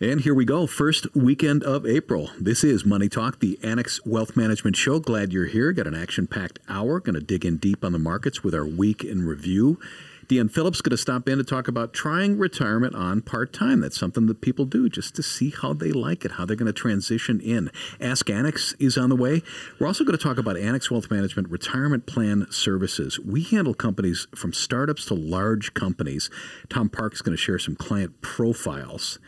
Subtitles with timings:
[0.00, 0.68] And here we go.
[0.68, 2.30] First weekend of April.
[2.38, 5.00] This is Money Talk, the Annex Wealth Management Show.
[5.00, 5.72] Glad you're here.
[5.72, 7.00] Got an action packed hour.
[7.00, 9.80] Going to dig in deep on the markets with our week in review.
[10.28, 13.80] Deanne Phillips going to stop in to talk about trying retirement on part time.
[13.80, 16.66] That's something that people do just to see how they like it, how they're going
[16.66, 17.68] to transition in.
[18.00, 19.42] Ask Annex is on the way.
[19.80, 23.18] We're also going to talk about Annex Wealth Management retirement plan services.
[23.18, 26.30] We handle companies from startups to large companies.
[26.68, 29.18] Tom Park's is going to share some client profiles.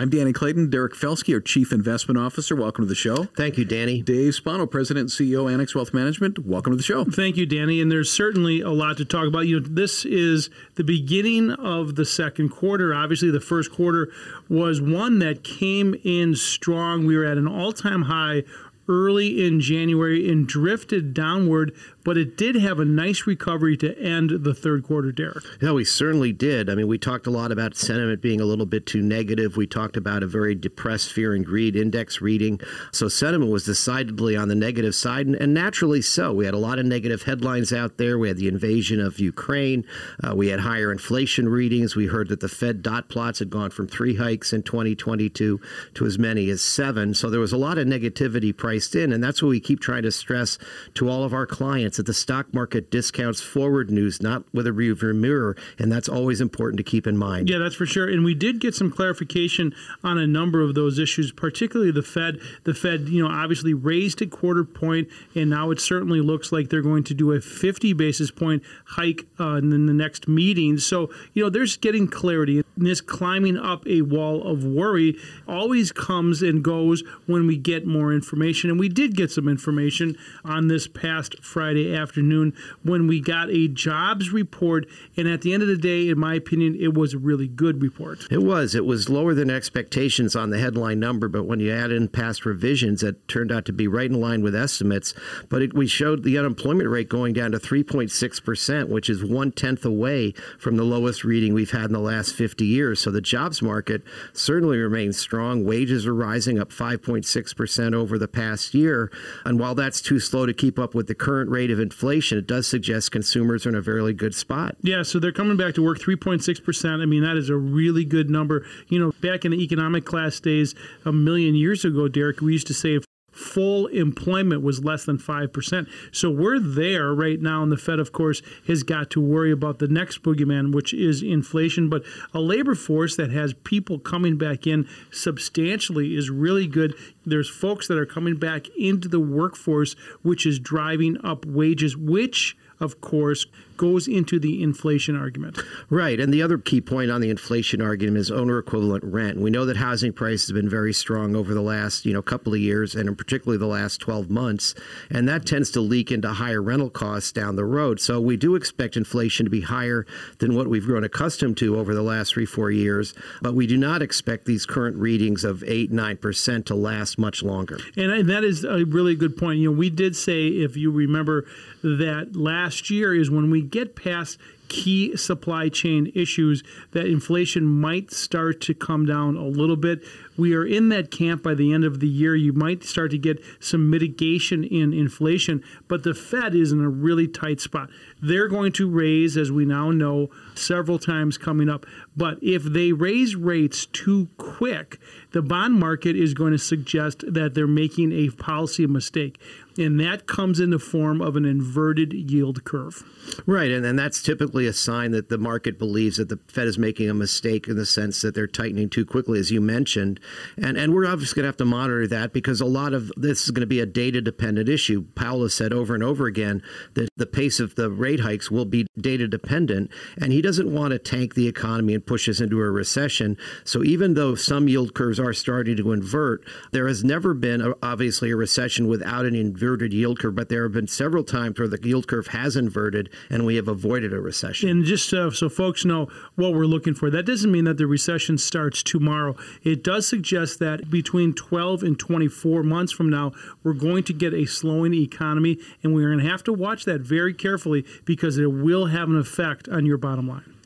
[0.00, 0.70] I'm Danny Clayton.
[0.70, 2.54] Derek Felske, our Chief Investment Officer.
[2.54, 3.24] Welcome to the show.
[3.36, 4.00] Thank you, Danny.
[4.00, 6.46] Dave Spano, President and CEO, Annex Wealth Management.
[6.46, 7.04] Welcome to the show.
[7.04, 7.80] Thank you, Danny.
[7.80, 9.48] And there's certainly a lot to talk about.
[9.48, 12.94] You know, this is the beginning of the second quarter.
[12.94, 14.12] Obviously, the first quarter
[14.48, 17.04] was one that came in strong.
[17.04, 18.44] We were at an all-time high
[18.88, 21.74] early in January and drifted downward
[22.08, 25.44] but it did have a nice recovery to end the third quarter, Derek.
[25.60, 26.70] Yeah, we certainly did.
[26.70, 29.58] I mean, we talked a lot about sentiment being a little bit too negative.
[29.58, 32.62] We talked about a very depressed fear and greed index reading.
[32.92, 36.32] So sentiment was decidedly on the negative side, and, and naturally so.
[36.32, 38.18] We had a lot of negative headlines out there.
[38.18, 39.84] We had the invasion of Ukraine.
[40.26, 41.94] Uh, we had higher inflation readings.
[41.94, 45.60] We heard that the Fed dot plots had gone from three hikes in 2022
[45.92, 47.12] to as many as seven.
[47.12, 50.04] So there was a lot of negativity priced in, and that's what we keep trying
[50.04, 50.56] to stress
[50.94, 54.70] to all of our clients that the stock market discounts forward news, not with a
[54.70, 57.48] rearview mirror, and that's always important to keep in mind.
[57.48, 58.08] Yeah, that's for sure.
[58.08, 62.40] And we did get some clarification on a number of those issues, particularly the Fed.
[62.64, 66.70] The Fed, you know, obviously raised a quarter point, and now it certainly looks like
[66.70, 70.78] they're going to do a 50 basis point hike uh, in the next meeting.
[70.78, 72.58] So, you know, there's getting clarity.
[72.58, 77.86] And this climbing up a wall of worry always comes and goes when we get
[77.86, 78.70] more information.
[78.70, 83.68] And we did get some information on this past Friday afternoon when we got a
[83.68, 84.86] jobs report.
[85.16, 87.82] And at the end of the day, in my opinion, it was a really good
[87.82, 88.26] report.
[88.30, 88.74] It was.
[88.74, 92.44] It was lower than expectations on the headline number, but when you add in past
[92.44, 95.14] revisions, it turned out to be right in line with estimates.
[95.48, 99.84] But it, we showed the unemployment rate going down to 3.6%, which is one tenth
[99.84, 103.00] away from the lowest reading we've had in the last 50 years.
[103.00, 104.02] So the jobs market
[104.32, 105.64] certainly remains strong.
[105.64, 109.10] Wages are rising up 5.6% over the past year.
[109.44, 112.38] And while that's too slow to keep up with the current rate of of inflation,
[112.38, 114.76] it does suggest consumers are in a very good spot.
[114.82, 117.02] Yeah, so they're coming back to work 3.6%.
[117.02, 118.66] I mean, that is a really good number.
[118.88, 120.74] You know, back in the economic class days
[121.04, 123.04] a million years ago, Derek, we used to say if
[123.38, 125.88] full employment was less than 5%.
[126.10, 127.62] So we're there right now.
[127.62, 131.22] And the Fed, of course, has got to worry about the next boogeyman, which is
[131.22, 131.88] inflation.
[131.88, 132.02] But
[132.34, 136.94] a labor force that has people coming back in substantially is really good.
[137.24, 142.56] There's folks that are coming back into the workforce, which is driving up wages, which
[142.80, 143.46] of course,
[143.78, 145.58] goes into the inflation argument.
[145.88, 146.20] Right.
[146.20, 149.38] And the other key point on the inflation argument is owner equivalent rent.
[149.38, 152.52] We know that housing prices have been very strong over the last, you know, couple
[152.52, 154.74] of years and particularly the last 12 months,
[155.08, 158.00] and that tends to leak into higher rental costs down the road.
[158.00, 160.04] So we do expect inflation to be higher
[160.40, 164.02] than what we've grown accustomed to over the last 3-4 years, but we do not
[164.02, 167.78] expect these current readings of 8-9% to last much longer.
[167.96, 169.60] And that is a really good point.
[169.60, 171.46] You know, we did say if you remember
[171.82, 174.38] that last year is when we get past
[174.68, 176.62] key supply chain issues
[176.92, 180.02] that inflation might start to come down a little bit.
[180.38, 182.34] We are in that camp by the end of the year.
[182.34, 186.88] You might start to get some mitigation in inflation, but the Fed is in a
[186.88, 187.90] really tight spot.
[188.22, 191.84] They're going to raise, as we now know, several times coming up.
[192.16, 194.98] But if they raise rates too quick,
[195.32, 199.38] the bond market is going to suggest that they're making a policy mistake.
[199.76, 203.04] And that comes in the form of an inverted yield curve.
[203.46, 203.70] Right.
[203.70, 207.08] And, and that's typically a sign that the market believes that the Fed is making
[207.08, 210.18] a mistake in the sense that they're tightening too quickly, as you mentioned.
[210.56, 213.44] And, and we're obviously going to have to monitor that because a lot of this
[213.44, 215.04] is going to be a data dependent issue.
[215.14, 216.62] Powell has said over and over again
[216.94, 219.90] that the pace of the rate hikes will be data dependent.
[220.20, 223.36] And he doesn't want to tank the economy and push us into a recession.
[223.64, 227.74] So even though some yield curves are starting to invert, there has never been, a,
[227.82, 231.68] obviously, a recession without an inverted yield curve, but there have been several times where
[231.68, 234.68] the yield curve has inverted and we have avoided a recession.
[234.68, 237.86] And just uh, so folks know what we're looking for, that doesn't mean that the
[237.86, 239.36] recession starts tomorrow.
[239.62, 243.30] It does suggest that between 12 and 24 months from now,
[243.62, 247.02] we're going to get a slowing economy, and we're going to have to watch that
[247.02, 250.57] very carefully because it will have an effect on your bottom line.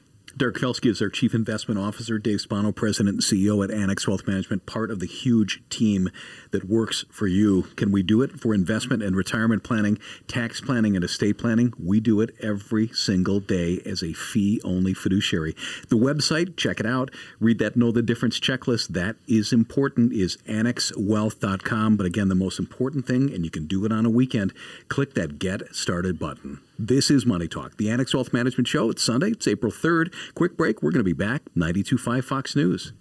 [0.43, 2.19] Derek Felske is our Chief Investment Officer.
[2.19, 6.11] Dave Spano, President and CEO at Annex Wealth Management, part of the huge team
[6.51, 7.63] that works for you.
[7.77, 11.73] Can we do it for investment and retirement planning, tax planning, and estate planning?
[11.81, 15.55] We do it every single day as a fee only fiduciary.
[15.91, 17.13] The website, check it out.
[17.39, 18.89] Read that Know the Difference checklist.
[18.89, 21.97] That is important, is annexwealth.com.
[21.97, 24.53] But again, the most important thing, and you can do it on a weekend,
[24.89, 26.59] click that Get Started button.
[26.79, 28.91] This is Money Talk, the Annex Wealth Management Show.
[28.91, 30.13] It's Sunday, it's April 3rd.
[30.35, 30.83] Quick break.
[30.83, 31.43] We're going to be back.
[31.55, 32.93] 92.5 Fox News.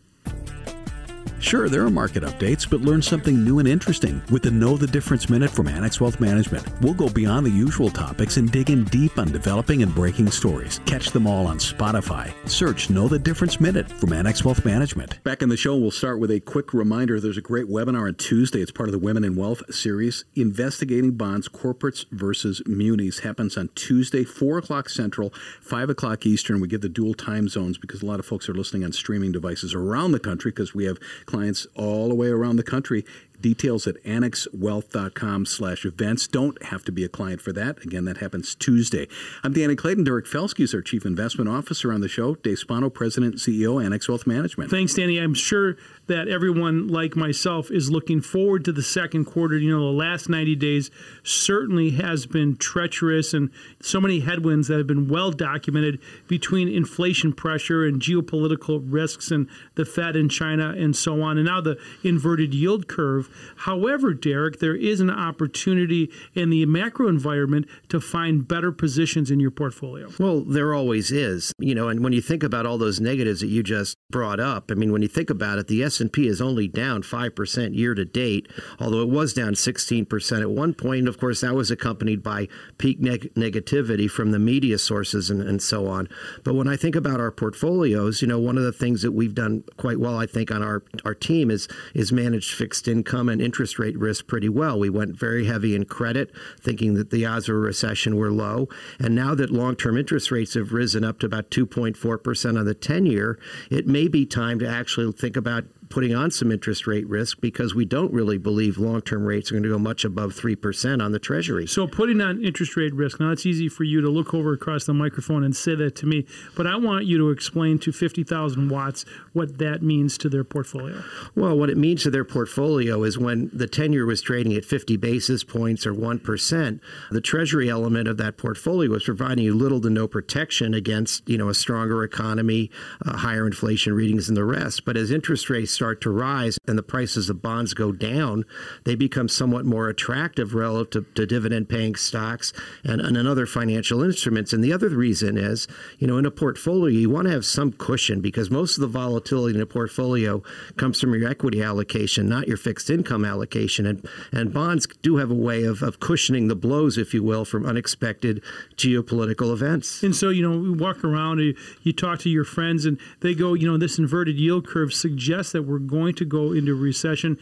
[1.41, 4.85] Sure, there are market updates, but learn something new and interesting with the Know the
[4.85, 6.63] Difference Minute from Annex Wealth Management.
[6.81, 10.79] We'll go beyond the usual topics and dig in deep on developing and breaking stories.
[10.85, 12.31] Catch them all on Spotify.
[12.47, 15.21] Search Know the Difference Minute from Annex Wealth Management.
[15.23, 17.19] Back in the show, we'll start with a quick reminder.
[17.19, 18.61] There's a great webinar on Tuesday.
[18.61, 20.23] It's part of the Women in Wealth series.
[20.35, 26.61] Investigating Bonds, Corporates versus Munis happens on Tuesday, 4 o'clock Central, 5 o'clock Eastern.
[26.61, 29.31] We give the dual time zones because a lot of folks are listening on streaming
[29.31, 30.99] devices around the country because we have
[31.31, 33.05] clients all the way around the country.
[33.41, 36.27] Details at annexwealth.com slash events.
[36.27, 37.83] Don't have to be a client for that.
[37.83, 39.07] Again, that happens Tuesday.
[39.43, 40.03] I'm Danny Clayton.
[40.03, 42.35] Derek Felske is our Chief Investment Officer on the show.
[42.35, 44.69] Dave Spano, President and CEO, Annex Wealth Management.
[44.69, 45.17] Thanks, Danny.
[45.17, 45.77] I'm sure
[46.07, 49.57] that everyone like myself is looking forward to the second quarter.
[49.57, 50.91] You know, the last 90 days
[51.23, 53.49] certainly has been treacherous and
[53.81, 59.47] so many headwinds that have been well documented between inflation pressure and geopolitical risks and
[59.75, 61.37] the Fed and China and so on.
[61.37, 63.29] And now the inverted yield curve.
[63.57, 69.39] However, Derek, there is an opportunity in the macro environment to find better positions in
[69.39, 70.09] your portfolio.
[70.19, 71.53] Well, there always is.
[71.59, 74.71] You know, and when you think about all those negatives that you just brought up,
[74.71, 78.05] I mean, when you think about it, the S&P is only down 5% year to
[78.05, 78.47] date,
[78.79, 81.07] although it was down 16% at one point.
[81.07, 85.61] Of course, that was accompanied by peak neg- negativity from the media sources and, and
[85.61, 86.07] so on.
[86.43, 89.35] But when I think about our portfolios, you know, one of the things that we've
[89.35, 93.41] done quite well, I think, on our, our team is, is managed fixed income and
[93.41, 94.79] interest rate risk pretty well.
[94.79, 98.69] We went very heavy in credit, thinking that the odds of a recession were low.
[98.99, 102.73] And now that long term interest rates have risen up to about 2.4% on the
[102.73, 103.39] 10 year,
[103.69, 107.75] it may be time to actually think about putting on some interest rate risk because
[107.75, 111.11] we don't really believe long term rates are going to go much above 3% on
[111.11, 111.67] the Treasury.
[111.67, 114.85] So, putting on interest rate risk, now it's easy for you to look over across
[114.85, 118.69] the microphone and say that to me, but I want you to explain to 50,000
[118.69, 121.03] watts what that means to their portfolio.
[121.35, 124.65] Well, what it means to their portfolio is when the 10 year was trading at
[124.65, 126.79] 50 basis points or 1%,
[127.11, 131.37] the Treasury element of that portfolio was providing you little to no protection against you
[131.37, 132.71] know, a stronger economy,
[133.05, 134.85] uh, higher inflation readings, and the rest.
[134.85, 138.45] But as interest rates start to rise and the prices of bonds go down,
[138.83, 144.03] they become somewhat more attractive relative to, to dividend paying stocks and, and other financial
[144.03, 144.53] instruments.
[144.53, 145.67] And the other reason is,
[145.97, 148.87] you know, in a portfolio, you want to have some cushion because most of the
[148.87, 150.43] volatility in a portfolio
[150.77, 153.87] comes from your equity allocation, not your fixed income allocation.
[153.87, 157.43] And, and bonds do have a way of, of cushioning the blows, if you will,
[157.43, 158.43] from unexpected
[158.75, 160.03] geopolitical events.
[160.03, 163.33] And so, you know, we walk around, you, you talk to your friends, and they
[163.33, 167.37] go, you know, this inverted yield curve suggests that we're going to go into recession.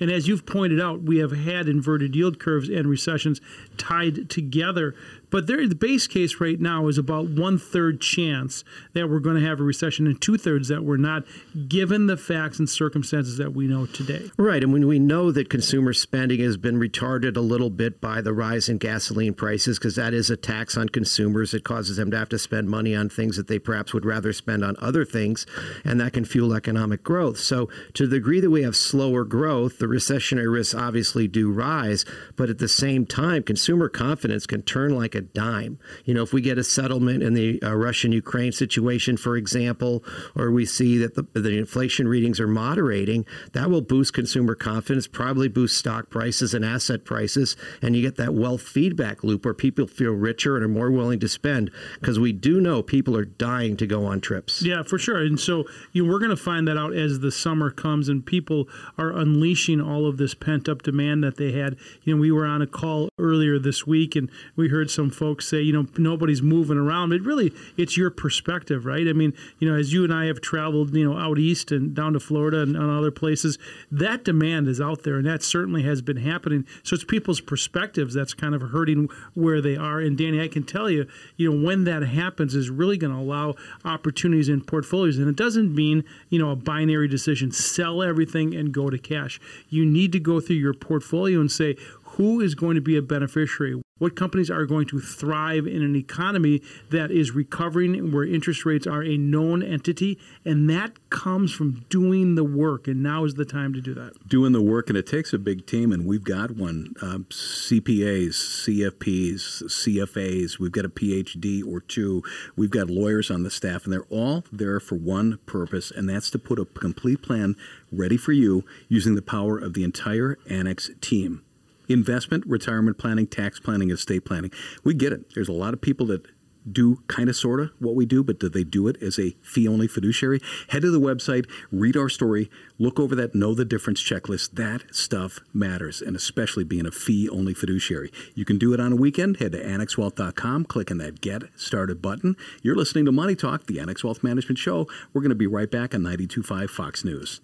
[0.00, 3.40] And as you've pointed out, we have had inverted yield curves and recessions
[3.76, 4.94] tied together.
[5.34, 8.62] But there, the base case right now is about one third chance
[8.92, 11.24] that we're going to have a recession, and two thirds that we're not,
[11.66, 14.30] given the facts and circumstances that we know today.
[14.38, 18.20] Right, and when we know that consumer spending has been retarded a little bit by
[18.20, 22.12] the rise in gasoline prices, because that is a tax on consumers, it causes them
[22.12, 25.04] to have to spend money on things that they perhaps would rather spend on other
[25.04, 25.46] things,
[25.84, 27.40] and that can fuel economic growth.
[27.40, 32.04] So, to the degree that we have slower growth, the recessionary risks obviously do rise,
[32.36, 35.78] but at the same time, consumer confidence can turn like a dime.
[36.04, 40.04] You know, if we get a settlement in the uh, Russian Ukraine situation, for example,
[40.36, 45.06] or we see that the, the inflation readings are moderating, that will boost consumer confidence,
[45.06, 49.54] probably boost stock prices and asset prices, and you get that wealth feedback loop where
[49.54, 53.24] people feel richer and are more willing to spend because we do know people are
[53.24, 54.62] dying to go on trips.
[54.62, 55.18] Yeah, for sure.
[55.18, 58.24] And so you know, we're going to find that out as the summer comes and
[58.24, 61.76] people are unleashing all of this pent up demand that they had.
[62.02, 65.48] You know, we were on a call earlier this week and we heard some folks
[65.48, 67.10] say, you know, nobody's moving around.
[67.10, 69.06] But really, it's your perspective, right?
[69.06, 71.94] I mean, you know, as you and I have traveled, you know, out east and
[71.94, 73.58] down to Florida and, and other places,
[73.90, 76.66] that demand is out there, and that certainly has been happening.
[76.82, 80.00] So it's people's perspectives that's kind of hurting where they are.
[80.00, 81.06] And Danny, I can tell you,
[81.36, 83.54] you know, when that happens, is really going to allow
[83.84, 88.72] opportunities in portfolios, and it doesn't mean you know a binary decision: sell everything and
[88.72, 89.40] go to cash.
[89.68, 91.76] You need to go through your portfolio and say
[92.16, 93.83] who is going to be a beneficiary?
[93.98, 98.88] What companies are going to thrive in an economy that is recovering, where interest rates
[98.88, 100.18] are a known entity?
[100.44, 102.88] And that comes from doing the work.
[102.88, 104.28] And now is the time to do that.
[104.28, 108.30] Doing the work, and it takes a big team, and we've got one um, CPAs,
[108.30, 112.24] CFPs, CFAs, we've got a PhD or two,
[112.56, 116.30] we've got lawyers on the staff, and they're all there for one purpose, and that's
[116.30, 117.54] to put a complete plan
[117.92, 121.44] ready for you using the power of the entire Annex team
[121.88, 124.50] investment, retirement planning, tax planning, estate planning.
[124.82, 125.34] We get it.
[125.34, 126.26] There's a lot of people that
[126.70, 129.36] do kind of sort of what we do, but do they do it as a
[129.42, 130.40] fee only fiduciary?
[130.68, 134.52] Head to the website, read our story, look over that know the difference checklist.
[134.52, 138.10] That stuff matters, and especially being a fee only fiduciary.
[138.34, 139.38] You can do it on a weekend.
[139.38, 142.36] Head to annexwealth.com, click on that Get Started button.
[142.62, 144.86] You're listening to Money Talk, the Annex Wealth Management Show.
[145.12, 147.40] We're going to be right back on 925 Fox News.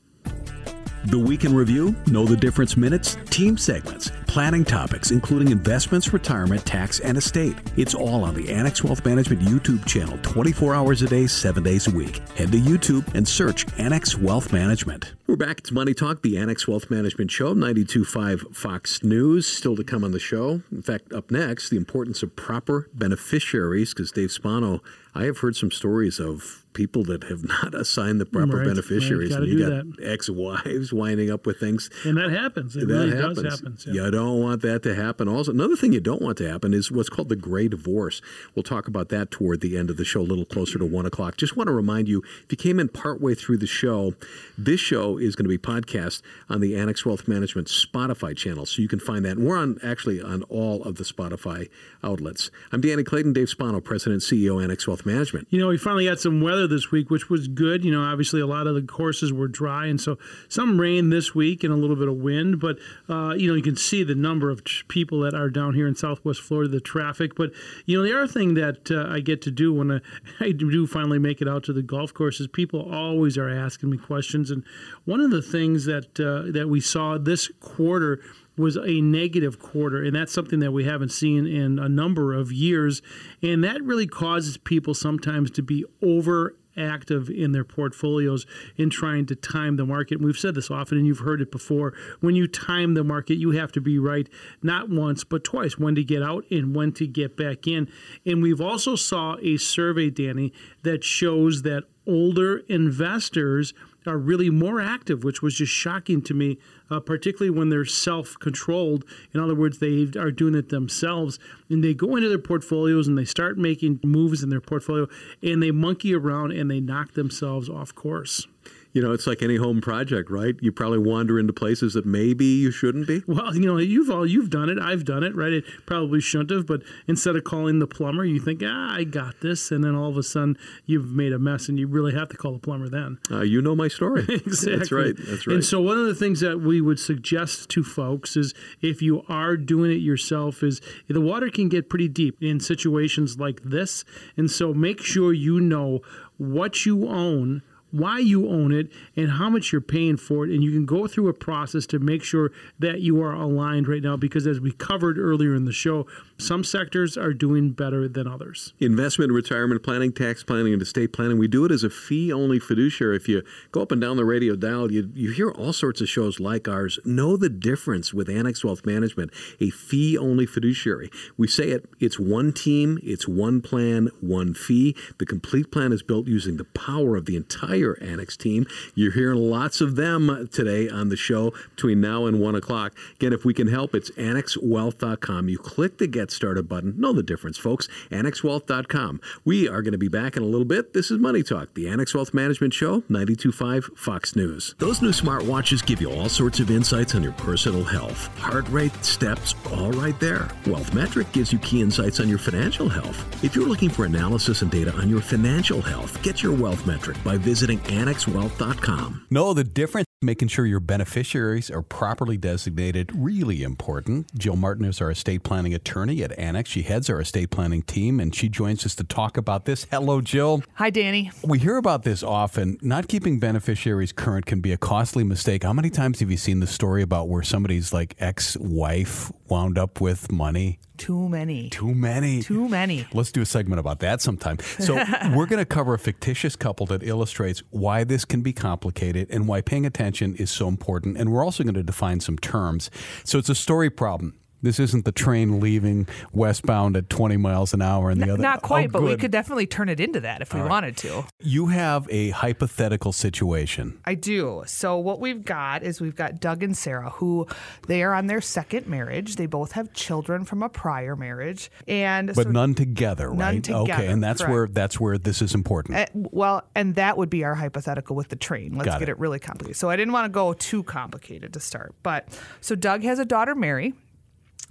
[1.07, 6.67] The Week in Review, Know the Difference Minutes, team segments, planning topics, including investments, retirement,
[6.67, 7.57] tax, and estate.
[7.79, 11.89] It's all on the Annex Wealth Management YouTube channel 24 hours a day, 7 days
[11.89, 12.19] a week.
[12.37, 15.15] Head to YouTube and search Annex Wealth Management.
[15.27, 15.61] We're back.
[15.61, 19.47] It's Money Talk, the Annex Wealth Management Show, 92.5 Fox News.
[19.47, 20.61] Still to come on the show.
[20.71, 24.83] In fact, up next, the importance of proper beneficiaries, because Dave Spano,
[25.15, 29.33] I have heard some stories of people that have not assigned the proper Right, beneficiaries.
[29.33, 31.91] right, and you got do ex-wives winding up with things.
[32.05, 32.77] And that happens.
[32.77, 33.43] It that really happens.
[33.43, 33.77] does happen.
[33.87, 34.05] Yeah.
[34.05, 35.29] You don't want that to happen.
[35.29, 38.23] Also, another thing you don't want to happen is what's called the gray divorce.
[38.55, 41.07] We'll talk about that toward the end of the show, a little closer to one
[41.07, 41.37] o'clock.
[41.37, 44.15] Just want to remind you, if you came in partway through the show,
[44.57, 48.81] this show is going to be podcast on the Annex Wealth Management Spotify channel, so
[48.83, 49.37] you can find that.
[49.37, 51.69] And we're on actually on all of the Spotify
[52.03, 52.51] outlets.
[52.73, 55.49] I'm Danny Clayton, Dave Spano, President and CEO Annex Wealth Management.
[55.51, 57.85] You know, we finally got some weather this week, which was good.
[57.85, 61.35] You know, obviously a lot of the courses were dry, and so some rain this
[61.35, 62.61] week and a little bit of wind.
[62.61, 65.87] But uh, you know, you can see the number of people that are down here
[65.87, 67.35] in Southwest Florida, the traffic.
[67.35, 67.53] But
[67.87, 70.01] you know, the other thing that uh, I get to do when I,
[70.41, 73.91] I do finally make it out to the golf course is people always are asking
[73.91, 74.65] me questions, and
[75.05, 78.21] one of the things that uh, that we saw this quarter
[78.57, 82.53] was a negative quarter, and that's something that we haven't seen in a number of
[82.53, 83.01] years,
[83.43, 89.27] and that really causes people sometimes to be over active in their portfolios in trying
[89.27, 90.19] to time the market.
[90.19, 91.95] And we've said this often, and you've heard it before.
[92.21, 94.29] When you time the market, you have to be right
[94.63, 97.89] not once but twice when to get out and when to get back in.
[98.25, 100.53] And we've also saw a survey, Danny,
[100.83, 103.75] that shows that older investors
[104.11, 106.59] are really more active, which was just shocking to me,
[106.91, 109.05] uh, particularly when they're self controlled.
[109.33, 111.39] In other words, they are doing it themselves.
[111.69, 115.09] And they go into their portfolios and they start making moves in their portfolio
[115.43, 118.47] and they monkey around and they knock themselves off course.
[118.93, 120.57] You know, it's like any home project, right?
[120.61, 123.23] You probably wander into places that maybe you shouldn't be.
[123.27, 124.79] Well, you know, you've all you've done it.
[124.79, 125.53] I've done it, right?
[125.53, 129.41] It probably shouldn't have, but instead of calling the plumber, you think, ah, I got
[129.41, 132.29] this, and then all of a sudden you've made a mess, and you really have
[132.31, 133.19] to call the plumber then.
[133.31, 134.25] Uh, you know my story.
[134.29, 134.77] exactly.
[134.77, 135.15] That's right.
[135.17, 135.55] That's right.
[135.55, 139.25] And so one of the things that we would suggest to folks is if you
[139.29, 144.05] are doing it yourself is the water can get pretty deep in situations like this.
[144.37, 146.01] And so make sure you know
[146.39, 150.63] what you own why you own it and how much you're paying for it and
[150.63, 154.17] you can go through a process to make sure that you are aligned right now
[154.17, 156.07] because as we covered earlier in the show
[156.39, 161.39] some sectors are doing better than others investment, retirement planning, tax planning, and estate planning.
[161.39, 163.17] We do it as a fee only fiduciary.
[163.17, 163.43] If you
[163.73, 166.69] go up and down the radio dial, you, you hear all sorts of shows like
[166.69, 166.99] ours.
[167.05, 171.11] Know the difference with Annex Wealth Management, a fee only fiduciary.
[171.39, 174.95] We say it, it's one team, it's one plan, one fee.
[175.19, 178.67] The complete plan is built using the power of the entire Annex team.
[178.95, 182.97] You're hearing lots of them today on the show between now and one o'clock.
[183.17, 185.49] Again, if we can help, it's annexwealth.com.
[185.49, 187.01] You click the Get Started button.
[187.01, 187.89] Know the difference, folks.
[188.11, 189.21] AnnexWealth.com.
[189.45, 190.93] We are going to be back in a little bit.
[190.93, 194.75] This is Money Talk, the Annex Wealth Management Show, 92.5 Fox News.
[194.79, 198.27] Those new smartwatches give you all sorts of insights on your personal health.
[198.39, 200.49] Heart rate, steps, all right there.
[200.67, 203.45] Wealth Metric gives you key insights on your financial health.
[203.45, 207.17] If you're looking for analysis and data on your financial health, get your Wealth Metric
[207.25, 209.27] by visiting AnnexWealth.com.
[209.31, 210.07] Know the difference?
[210.23, 214.31] Making sure your beneficiaries are properly designated, really important.
[214.37, 216.69] Jill Martin is our estate planning attorney at Annex.
[216.69, 219.87] She heads our estate planning team, and she joins us to talk about this.
[219.91, 220.63] Hello, Jill.
[220.75, 221.31] Hi, Danny.
[221.43, 222.77] We hear about this often.
[222.83, 225.63] Not keeping beneficiaries current can be a costly mistake.
[225.63, 229.79] How many times have you seen the story about where somebody's like ex wife wound
[229.79, 230.79] up with money?
[230.97, 231.71] Too many.
[231.71, 232.43] Too many.
[232.43, 233.07] Too many.
[233.13, 234.59] Let's do a segment about that sometime.
[234.79, 234.95] So,
[235.35, 239.49] we're going to cover a fictitious couple that illustrates why this can be complicated and
[239.49, 241.17] why paying attention is so important.
[241.17, 242.91] And we're also going to define some terms.
[243.25, 244.40] So, it's a story problem.
[244.63, 248.43] This isn't the train leaving westbound at 20 miles an hour and the N- other.
[248.43, 251.25] Not quite, Oh, but we could definitely turn it into that if we wanted to.
[251.41, 253.99] You have a hypothetical situation.
[254.05, 254.63] I do.
[254.67, 257.47] So what we've got is we've got Doug and Sarah, who
[257.87, 259.37] they are on their second marriage.
[259.37, 263.65] They both have children from a prior marriage, and But so- none together, None right?
[263.65, 264.53] together, okay, and that's correct.
[264.53, 265.97] where that's where this is important.
[265.99, 268.75] Uh, well, and that would be our hypothetical with the train.
[268.75, 269.13] Let's Got get it.
[269.13, 269.19] it.
[269.19, 269.77] really complicated.
[269.77, 271.95] So I didn't want to go too complicated to start.
[272.03, 272.29] But
[272.61, 273.95] so Doug has a daughter, Mary,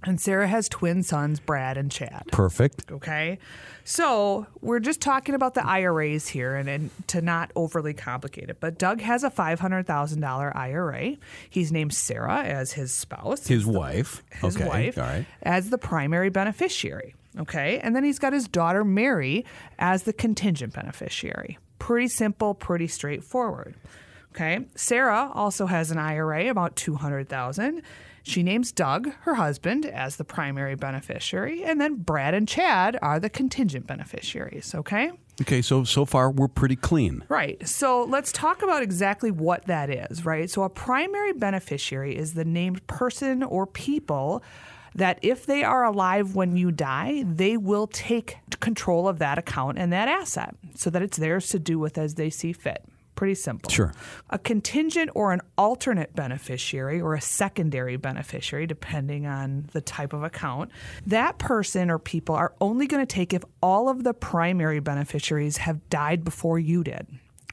[0.04, 2.24] and Sarah has twin sons, Brad and Chad.
[2.32, 2.92] Perfect.
[2.92, 3.38] Okay.
[3.84, 8.60] So we're just talking about the IRAs here and, and to not overly complicate it.
[8.60, 11.18] But Doug has a $500,000 IRA.
[11.50, 13.48] He's named Sarah as his spouse.
[13.48, 14.24] His wife.
[14.42, 14.68] his okay.
[14.68, 15.26] wife All right.
[15.44, 17.16] as the primary beneficiary.
[17.38, 17.80] Okay.
[17.80, 19.46] And then he's got his daughter Mary
[19.78, 21.58] as the contingent beneficiary.
[21.78, 23.76] Pretty simple, pretty straightforward.
[24.34, 24.66] Okay.
[24.76, 27.82] Sarah also has an IRA about 200,000.
[28.30, 33.20] She names Doug, her husband, as the primary beneficiary, and then Brad and Chad are
[33.20, 35.12] the contingent beneficiaries, okay?
[35.42, 37.24] Okay, so so far we're pretty clean.
[37.28, 37.68] Right.
[37.68, 40.48] So let's talk about exactly what that is, right?
[40.48, 44.44] So a primary beneficiary is the named person or people
[44.94, 49.80] that if they are alive when you die, they will take control of that account
[49.80, 52.86] and that asset so that it's theirs to do with as they see fit.
[53.20, 53.70] Pretty simple.
[53.70, 53.92] Sure.
[54.30, 60.24] A contingent or an alternate beneficiary or a secondary beneficiary, depending on the type of
[60.24, 60.72] account,
[61.06, 65.58] that person or people are only going to take if all of the primary beneficiaries
[65.58, 67.08] have died before you did.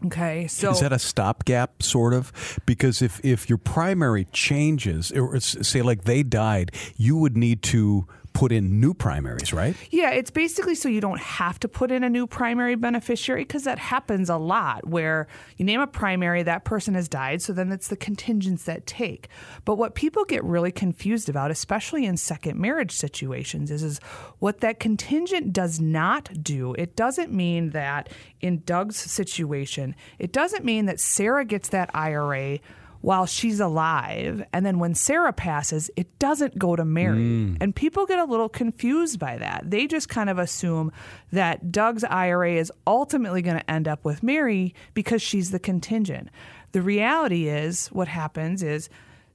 [0.05, 2.61] Okay, so Is that a stopgap, sort of?
[2.65, 8.07] Because if if your primary changes, or say like they died, you would need to
[8.37, 9.75] put in new primaries, right?
[9.91, 13.65] Yeah, it's basically so you don't have to put in a new primary beneficiary because
[13.65, 15.27] that happens a lot where
[15.57, 19.29] you name a primary, that person has died, so then it's the contingents that take.
[19.65, 24.01] But what people get really confused about, especially in second marriage situations, is, is
[24.39, 26.75] what that contingent does not do.
[26.75, 28.11] It doesn't mean that
[28.43, 32.59] in Doug's situation, it doesn't mean that Sarah gets that IRA
[33.01, 34.45] while she's alive.
[34.53, 37.19] And then when Sarah passes, it doesn't go to Mary.
[37.19, 37.57] Mm.
[37.61, 39.65] And people get a little confused by that.
[39.71, 40.93] They just kind of assume
[41.33, 46.29] that Doug's IRA is ultimately going to end up with Mary because she's the contingent.
[46.73, 48.89] The reality is, what happens is,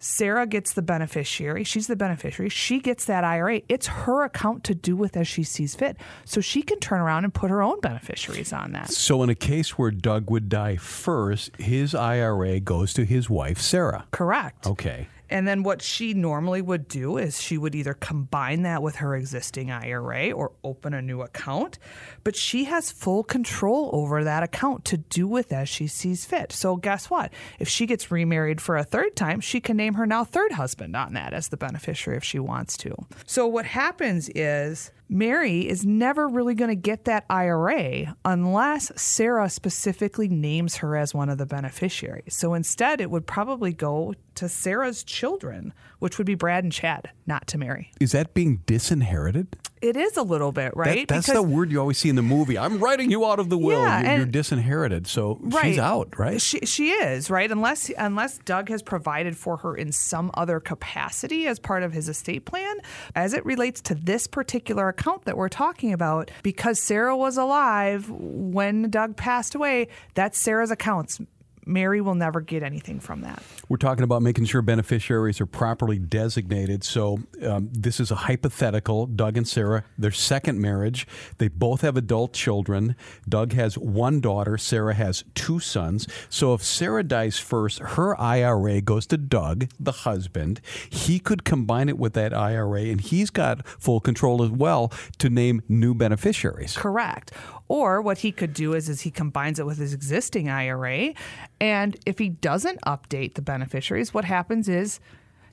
[0.03, 1.63] Sarah gets the beneficiary.
[1.63, 2.49] She's the beneficiary.
[2.49, 3.61] She gets that IRA.
[3.69, 5.95] It's her account to do with as she sees fit.
[6.25, 8.89] So she can turn around and put her own beneficiaries on that.
[8.89, 13.59] So in a case where Doug would die first, his IRA goes to his wife
[13.59, 14.07] Sarah.
[14.09, 14.65] Correct.
[14.65, 15.07] Okay.
[15.31, 19.15] And then what she normally would do is she would either combine that with her
[19.15, 21.79] existing IRA or open a new account.
[22.25, 26.51] But she has full control over that account to do with as she sees fit.
[26.51, 27.31] So guess what?
[27.59, 30.95] If she gets remarried for a third time, she can name her now third husband
[30.95, 32.93] on that as the beneficiary if she wants to.
[33.25, 39.49] So what happens is Mary is never really going to get that IRA unless Sarah
[39.49, 42.33] specifically names her as one of the beneficiaries.
[42.33, 47.11] So instead, it would probably go to Sarah's children, which would be Brad and Chad,
[47.27, 47.91] not to marry.
[48.01, 49.55] Is that being disinherited?
[49.83, 51.07] It is a little bit, That- right?
[51.07, 52.57] that's Because- the word you always see in the movie.
[52.57, 53.81] I'm writing you out of the will.
[53.81, 55.05] Yeah, you're, you're disinherited.
[55.05, 56.41] So she's out, right?
[56.41, 61.45] She she is right, unless unless Doug has provided for her in some other capacity
[61.47, 62.75] as part of his estate plan,
[63.15, 66.31] as it relates to this particular account that we're talking about.
[66.41, 71.19] Because Sarah was alive when Doug passed away, that's Sarah's accounts.
[71.65, 73.43] Mary will never get anything from that.
[73.69, 76.83] We're talking about making sure beneficiaries are properly designated.
[76.83, 79.05] So, um, this is a hypothetical.
[79.05, 82.95] Doug and Sarah, their second marriage, they both have adult children.
[83.27, 86.07] Doug has one daughter, Sarah has two sons.
[86.29, 90.61] So, if Sarah dies first, her IRA goes to Doug, the husband.
[90.89, 95.29] He could combine it with that IRA, and he's got full control as well to
[95.29, 96.75] name new beneficiaries.
[96.75, 97.31] Correct.
[97.71, 101.13] Or what he could do is, is he combines it with his existing IRA,
[101.61, 104.99] and if he doesn't update the beneficiaries, what happens is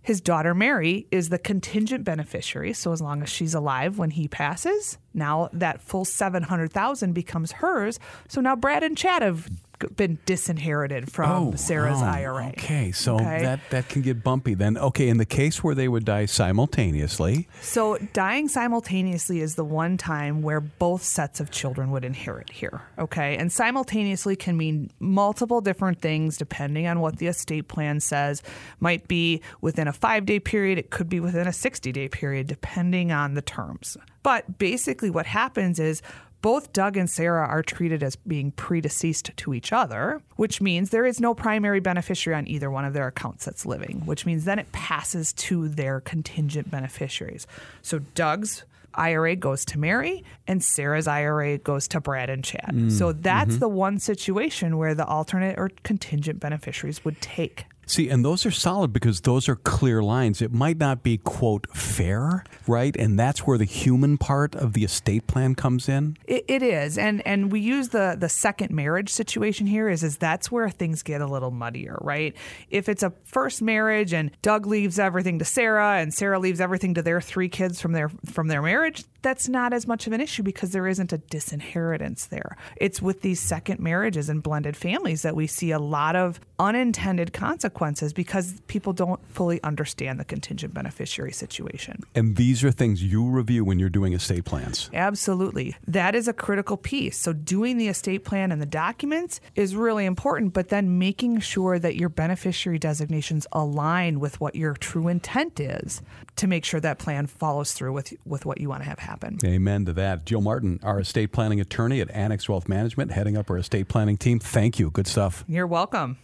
[0.03, 2.73] his daughter Mary is the contingent beneficiary.
[2.73, 7.13] So as long as she's alive when he passes, now that full seven hundred thousand
[7.13, 8.01] becomes hers.
[8.27, 9.49] So now Brad and Chad have
[9.97, 12.49] been disinherited from oh, Sarah's oh, IRA.
[12.49, 13.43] Okay, so Okay?
[13.43, 14.77] that that can get bumpy then.
[14.77, 19.97] Okay, in the case where they would die simultaneously, So, dying simultaneously is the one
[19.97, 22.83] time where both sets of children would inherit here.
[22.99, 23.37] Okay.
[23.37, 28.43] And simultaneously can mean multiple different things depending on what the estate plan says.
[28.81, 32.47] Might be within a five day period, it could be within a 60 day period,
[32.47, 33.97] depending on the terms.
[34.23, 36.03] But basically, what happens is
[36.41, 41.07] both Doug and Sarah are treated as being predeceased to each other, which means there
[41.07, 44.59] is no primary beneficiary on either one of their accounts that's living, which means then
[44.59, 47.47] it passes to their contingent beneficiaries.
[47.83, 52.71] So Doug's IRA goes to Mary and Sarah's IRA goes to Brad and Chad.
[52.73, 53.61] Mm, so that's mm-hmm.
[53.61, 57.67] the one situation where the alternate or contingent beneficiaries would take.
[57.89, 60.43] See, and those are solid because those are clear lines.
[60.43, 62.95] It might not be, quote, fair, right?
[62.95, 66.19] And that's where the human part of the estate plan comes in.
[66.27, 70.19] It, it is, and and we use the the second marriage situation here is is
[70.19, 72.37] that's where things get a little muddier, right?
[72.69, 76.93] If it's a first marriage and Doug leaves everything to Sarah and Sarah leaves everything
[76.95, 80.21] to their three kids from their from their marriage, that's not as much of an
[80.21, 82.57] issue because there isn't a disinheritance there.
[82.77, 87.33] It's with these second marriages and blended families that we see a lot of unintended
[87.33, 92.03] consequences because people don't fully understand the contingent beneficiary situation.
[92.15, 94.91] And these are things you review when you're doing estate plans.
[94.93, 95.77] Absolutely.
[95.87, 97.17] That is a critical piece.
[97.17, 101.79] So, doing the estate plan and the documents is really important, but then making sure
[101.79, 106.03] that your beneficiary designations align with what your true intent is
[106.37, 109.08] to make sure that plan follows through with, with what you want to have happen.
[109.45, 110.25] Amen to that.
[110.27, 114.17] Jill Martin, our estate planning attorney at Annex Wealth Management, heading up our estate planning
[114.17, 114.39] team.
[114.39, 114.91] Thank you.
[114.91, 115.45] Good stuff.
[115.49, 116.19] You're welcome.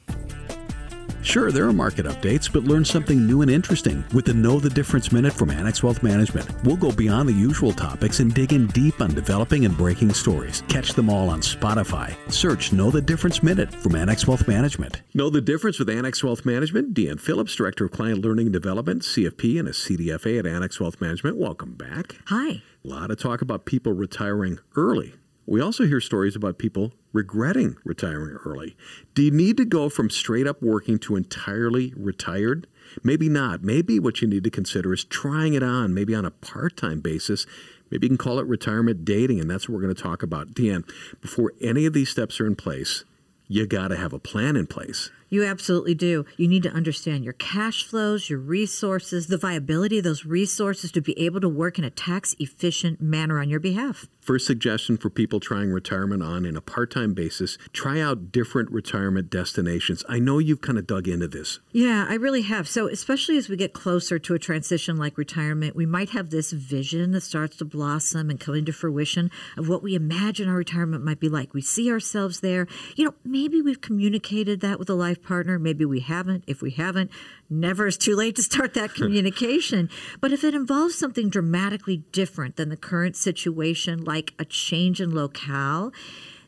[1.25, 4.69] Sure, there are market updates, but learn something new and interesting with the Know the
[4.69, 6.47] Difference Minute from Annex Wealth Management.
[6.65, 10.63] We'll go beyond the usual topics and dig in deep on developing and breaking stories.
[10.69, 12.15] Catch them all on Spotify.
[12.31, 15.01] Search Know the Difference Minute from Annex Wealth Management.
[15.15, 16.93] Know the difference with Annex Wealth Management?
[16.93, 21.01] Deanne Phillips, Director of Client Learning and Development, CFP, and a CDFA at Annex Wealth
[21.01, 21.39] Management.
[21.39, 22.17] Welcome back.
[22.27, 22.63] Hi.
[22.85, 25.15] A lot of talk about people retiring early.
[25.47, 28.77] We also hear stories about people regretting retiring early.
[29.15, 32.67] Do you need to go from straight up working to entirely retired?
[33.03, 33.63] Maybe not.
[33.63, 37.01] Maybe what you need to consider is trying it on, maybe on a part time
[37.01, 37.47] basis.
[37.91, 40.55] Maybe you can call it retirement dating, and that's what we're going to talk about.
[40.55, 40.89] Deanne,
[41.21, 43.05] before any of these steps are in place,
[43.47, 45.11] you got to have a plan in place.
[45.35, 46.25] You absolutely do.
[46.37, 51.01] You need to understand your cash flows, your resources, the viability of those resources to
[51.01, 54.07] be able to work in a tax efficient manner on your behalf.
[54.21, 58.71] First suggestion for people trying retirement on in a part time basis try out different
[58.71, 60.05] retirement destinations.
[60.09, 61.59] I know you've kind of dug into this.
[61.73, 62.69] Yeah, I really have.
[62.69, 66.53] So, especially as we get closer to a transition like retirement, we might have this
[66.53, 71.05] vision that starts to blossom and come into fruition of what we imagine our retirement
[71.05, 71.53] might be like.
[71.53, 72.69] We see ourselves there.
[72.95, 76.45] You know, maybe we've communicated that with a life partner, maybe we haven't.
[76.47, 77.11] If we haven't,
[77.51, 79.91] never is too late to start that communication.
[80.21, 85.15] but if it involves something dramatically different than the current situation, like a change in
[85.15, 85.93] locale,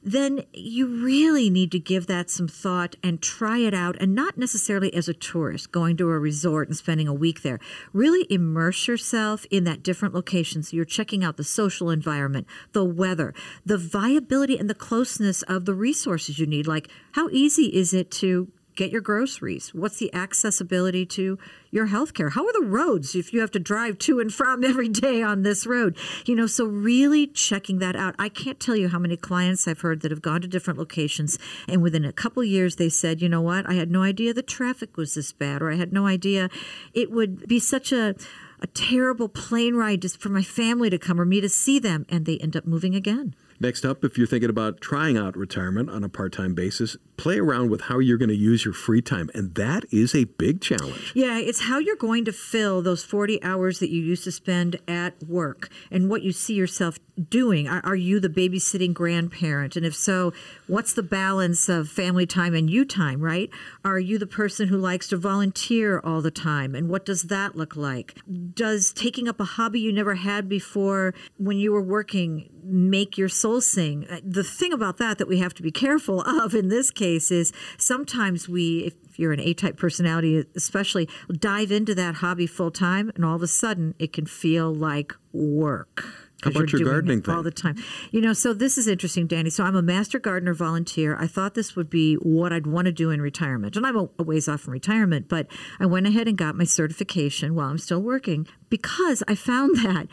[0.07, 4.39] then you really need to give that some thought and try it out and not
[4.39, 7.59] necessarily as a tourist going to a resort and spending a week there
[7.93, 12.85] really immerse yourself in that different location so you're checking out the social environment the
[12.85, 13.35] weather
[13.65, 18.09] the viability and the closeness of the resources you need like how easy is it
[18.09, 19.75] to get your groceries?
[19.75, 21.39] What's the accessibility to
[21.71, 22.31] your health care?
[22.31, 25.43] How are the roads if you have to drive to and from every day on
[25.43, 25.97] this road?
[26.27, 28.15] You know, so really checking that out.
[28.19, 31.39] I can't tell you how many clients I've heard that have gone to different locations
[31.67, 34.43] and within a couple years they said, you know what, I had no idea the
[34.43, 36.49] traffic was this bad, or I had no idea
[36.95, 38.15] it would be such a
[38.61, 42.07] a terrible plane ride just for my family to come or me to see them,
[42.09, 43.35] and they end up moving again.
[43.59, 47.39] Next up, if you're thinking about trying out retirement on a part time basis, play
[47.39, 49.31] around with how you're going to use your free time.
[49.35, 51.13] And that is a big challenge.
[51.15, 54.77] Yeah, it's how you're going to fill those 40 hours that you used to spend
[54.87, 56.99] at work and what you see yourself
[57.31, 57.67] doing.
[57.67, 59.77] Are, are you the babysitting grandparent?
[59.77, 60.33] And if so,
[60.67, 63.49] what's the balance of family time and you time, right?
[63.85, 66.75] Are you the person who likes to volunteer all the time?
[66.75, 68.19] And what does that look like?
[68.55, 73.29] Does taking up a hobby you never had before when you were working make your
[73.29, 74.07] soul sing?
[74.11, 77.31] Uh, the thing about that that we have to be careful of in this case
[77.31, 83.11] is sometimes we, if you're an A-type personality, especially dive into that hobby full time,
[83.15, 86.05] and all of a sudden it can feel like work.
[86.43, 87.35] How about your gardening thing?
[87.35, 87.77] all the time?
[88.11, 89.49] You know, so this is interesting, Danny.
[89.49, 91.17] So I'm a master gardener volunteer.
[91.19, 94.09] I thought this would be what I'd want to do in retirement, and I'm a,
[94.19, 95.47] a ways off from retirement, but
[95.81, 100.09] I went ahead and got my certification while I'm still working because I found that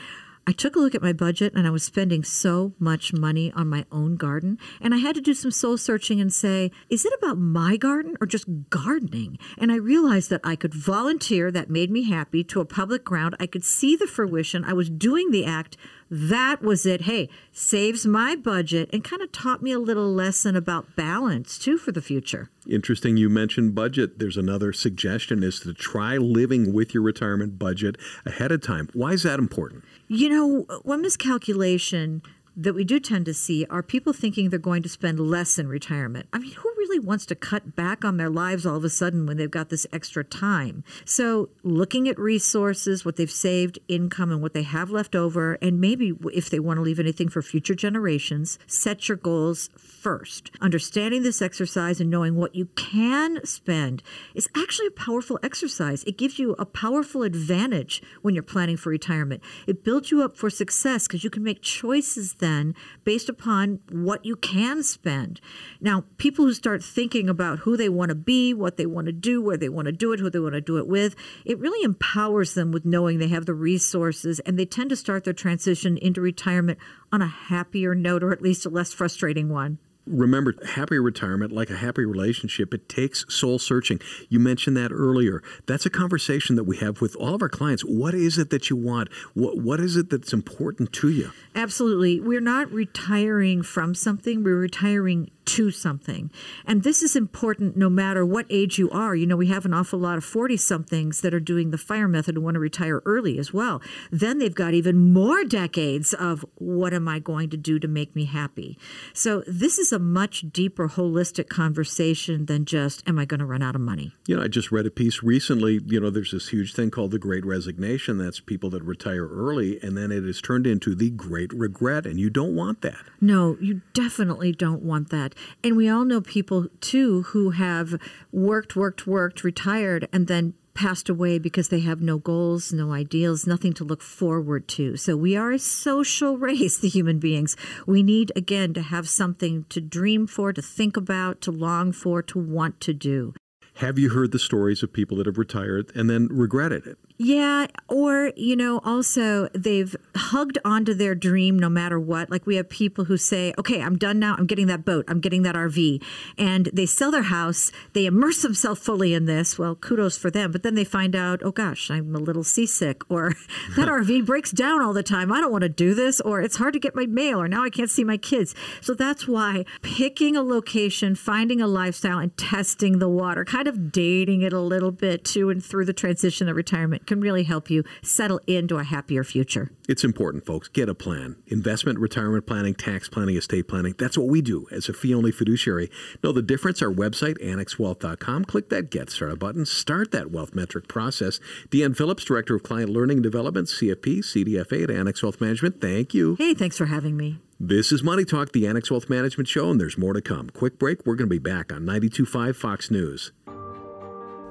[0.45, 3.69] I took a look at my budget and I was spending so much money on
[3.69, 4.59] my own garden.
[4.81, 8.17] And I had to do some soul searching and say, is it about my garden
[8.19, 9.37] or just gardening?
[9.57, 13.35] And I realized that I could volunteer, that made me happy, to a public ground.
[13.39, 14.65] I could see the fruition.
[14.65, 15.77] I was doing the act.
[16.09, 17.01] That was it.
[17.01, 21.77] Hey, saves my budget and kind of taught me a little lesson about balance too
[21.77, 22.49] for the future.
[22.69, 24.19] Interesting you mentioned budget.
[24.19, 28.89] There's another suggestion is to try living with your retirement budget ahead of time.
[28.93, 29.83] Why is that important?
[30.07, 32.21] You know, one miscalculation
[32.55, 35.67] that we do tend to see are people thinking they're going to spend less in
[35.67, 36.27] retirement.
[36.31, 39.25] I mean, who really wants to cut back on their lives all of a sudden
[39.25, 40.83] when they've got this extra time?
[41.05, 45.81] So, looking at resources, what they've saved, income, and what they have left over, and
[45.81, 50.51] maybe if they want to leave anything for future generations, set your goals first.
[50.61, 54.03] Understanding this exercise and knowing what you can spend
[54.35, 56.03] is actually a powerful exercise.
[56.03, 59.41] It gives you a powerful advantage when you're planning for retirement.
[59.65, 62.75] It builds you up for success because you can make choices then
[63.05, 65.39] based upon what you can spend.
[65.79, 69.13] Now, people who start thinking about who they want to be, what they want to
[69.13, 71.59] do, where they want to do it, who they want to do it with, it
[71.59, 75.33] really empowers them with knowing they have the resources and they tend to start their
[75.33, 76.77] transition into retirement
[77.11, 81.69] on a happier note or at least a less frustrating one remember happy retirement like
[81.69, 86.65] a happy relationship it takes soul searching you mentioned that earlier that's a conversation that
[86.65, 89.79] we have with all of our clients what is it that you want what what
[89.79, 95.71] is it that's important to you absolutely we're not retiring from something we're retiring to
[95.71, 96.31] something.
[96.65, 99.15] And this is important no matter what age you are.
[99.15, 102.07] You know, we have an awful lot of 40 somethings that are doing the fire
[102.07, 103.81] method and want to retire early as well.
[104.11, 108.15] Then they've got even more decades of what am I going to do to make
[108.15, 108.77] me happy?
[109.13, 113.61] So this is a much deeper, holistic conversation than just am I going to run
[113.61, 114.13] out of money?
[114.27, 115.79] You know, I just read a piece recently.
[115.85, 118.17] You know, there's this huge thing called the Great Resignation.
[118.17, 122.05] That's people that retire early, and then it is turned into the Great Regret.
[122.05, 123.03] And you don't want that.
[123.21, 125.35] No, you definitely don't want that.
[125.63, 127.99] And we all know people too who have
[128.31, 133.47] worked, worked, worked, retired, and then passed away because they have no goals, no ideals,
[133.47, 134.97] nothing to look forward to.
[134.97, 137.55] So we are a social race, the human beings.
[137.85, 142.21] We need, again, to have something to dream for, to think about, to long for,
[142.23, 143.33] to want to do.
[143.77, 146.99] Have you heard the stories of people that have retired and then regretted it?
[147.23, 152.29] Yeah, or, you know, also they've hugged onto their dream no matter what.
[152.29, 154.35] Like we have people who say, okay, I'm done now.
[154.37, 155.05] I'm getting that boat.
[155.07, 156.03] I'm getting that RV.
[156.37, 157.71] And they sell their house.
[157.93, 159.57] They immerse themselves fully in this.
[159.57, 160.51] Well, kudos for them.
[160.51, 163.09] But then they find out, oh gosh, I'm a little seasick.
[163.09, 163.29] Or
[163.77, 165.31] that RV breaks down all the time.
[165.31, 166.19] I don't want to do this.
[166.19, 167.41] Or it's hard to get my mail.
[167.41, 168.53] Or now I can't see my kids.
[168.81, 173.93] So that's why picking a location, finding a lifestyle, and testing the water, kind of
[173.93, 177.69] dating it a little bit to and through the transition of retirement can really help
[177.69, 179.71] you settle into a happier future.
[179.87, 180.67] It's important, folks.
[180.67, 181.35] Get a plan.
[181.47, 183.93] Investment, retirement planning, tax planning, estate planning.
[183.99, 185.91] That's what we do as a fee only fiduciary.
[186.23, 186.81] Know the difference?
[186.81, 188.45] Our website, annexwealth.com.
[188.45, 189.65] Click that Get Started button.
[189.65, 191.39] Start that wealth metric process.
[191.69, 195.79] Deanne Phillips, Director of Client Learning and Development, CFP, CDFA at Annex Wealth Management.
[195.79, 196.35] Thank you.
[196.37, 197.37] Hey, thanks for having me.
[197.59, 200.49] This is Money Talk, the Annex Wealth Management Show, and there's more to come.
[200.49, 201.05] Quick break.
[201.05, 203.31] We're going to be back on 92.5 Fox News.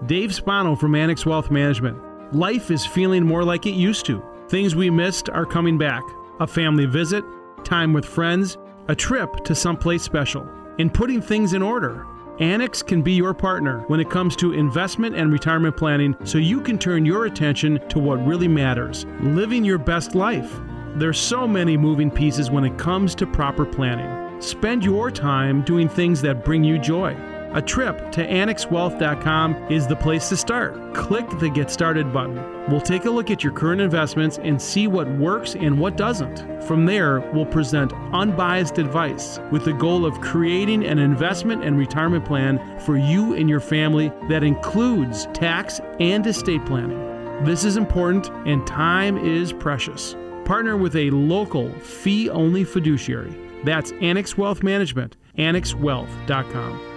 [0.07, 2.12] Dave Spano from Annex Wealth Management.
[2.33, 4.25] Life is feeling more like it used to.
[4.49, 6.03] Things we missed are coming back.
[6.41, 7.23] A family visit,
[7.63, 8.57] time with friends,
[8.89, 10.49] a trip to someplace special.
[10.79, 12.07] In putting things in order,
[12.41, 16.63] Annex can be your partner when it comes to investment and retirement planning so you
[16.63, 20.59] can turn your attention to what really matters living your best life.
[20.95, 24.41] There's so many moving pieces when it comes to proper planning.
[24.41, 27.15] Spend your time doing things that bring you joy.
[27.55, 30.95] A trip to annexwealth.com is the place to start.
[30.95, 32.37] Click the Get Started button.
[32.71, 36.63] We'll take a look at your current investments and see what works and what doesn't.
[36.63, 42.25] From there, we'll present unbiased advice with the goal of creating an investment and retirement
[42.25, 47.45] plan for you and your family that includes tax and estate planning.
[47.45, 50.17] This is important and time is precious.
[50.47, 53.37] Partner with a local fee only fiduciary.
[53.65, 56.92] That's Annex Wealth Management, annexwealth.com.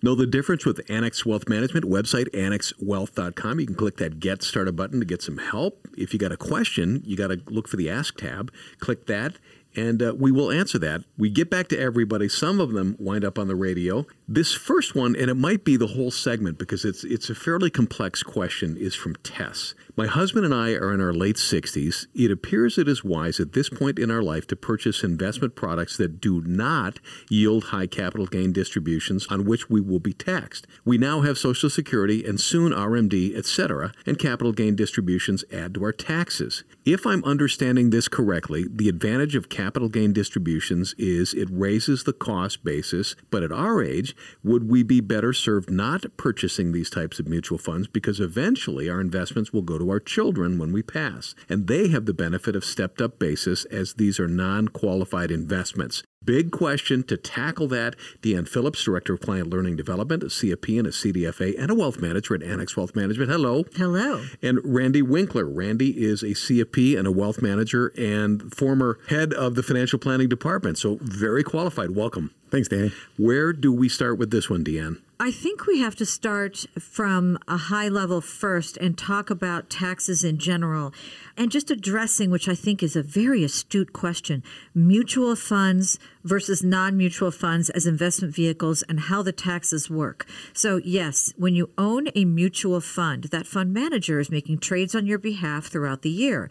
[0.00, 3.58] Know the difference with Annex Wealth Management website, annexwealth.com.
[3.58, 5.88] You can click that Get Started button to get some help.
[5.96, 8.52] If you got a question, you got to look for the Ask tab.
[8.78, 9.38] Click that,
[9.74, 11.02] and uh, we will answer that.
[11.16, 12.28] We get back to everybody.
[12.28, 14.06] Some of them wind up on the radio.
[14.28, 17.68] This first one, and it might be the whole segment because it's it's a fairly
[17.68, 19.74] complex question, is from Tess.
[19.98, 22.06] My husband and I are in our late 60s.
[22.14, 25.96] It appears it is wise at this point in our life to purchase investment products
[25.96, 30.68] that do not yield high capital gain distributions on which we will be taxed.
[30.84, 35.82] We now have Social Security and soon RMD, etc., and capital gain distributions add to
[35.82, 36.62] our taxes.
[36.84, 42.12] If I'm understanding this correctly, the advantage of capital gain distributions is it raises the
[42.12, 47.18] cost basis, but at our age, would we be better served not purchasing these types
[47.18, 51.34] of mutual funds because eventually our investments will go to our children when we pass,
[51.48, 56.02] and they have the benefit of stepped up basis as these are non qualified investments.
[56.24, 57.96] Big question to tackle that.
[58.20, 62.02] Deanne Phillips, Director of Client Learning Development, a CFP and a CDFA, and a wealth
[62.02, 63.30] manager at Annex Wealth Management.
[63.30, 63.64] Hello.
[63.76, 64.24] Hello.
[64.42, 65.46] And Randy Winkler.
[65.46, 70.28] Randy is a CFP and a wealth manager and former head of the financial planning
[70.28, 70.76] department.
[70.76, 71.92] So very qualified.
[71.92, 72.34] Welcome.
[72.50, 72.92] Thanks, Danny.
[73.16, 75.00] Where do we start with this one, Deanne?
[75.20, 80.22] I think we have to start from a high level first and talk about taxes
[80.22, 80.94] in general
[81.36, 86.96] and just addressing, which I think is a very astute question, mutual funds versus non
[86.96, 90.26] mutual funds as investment vehicles and how the taxes work.
[90.52, 95.06] So, yes, when you own a mutual fund, that fund manager is making trades on
[95.06, 96.50] your behalf throughout the year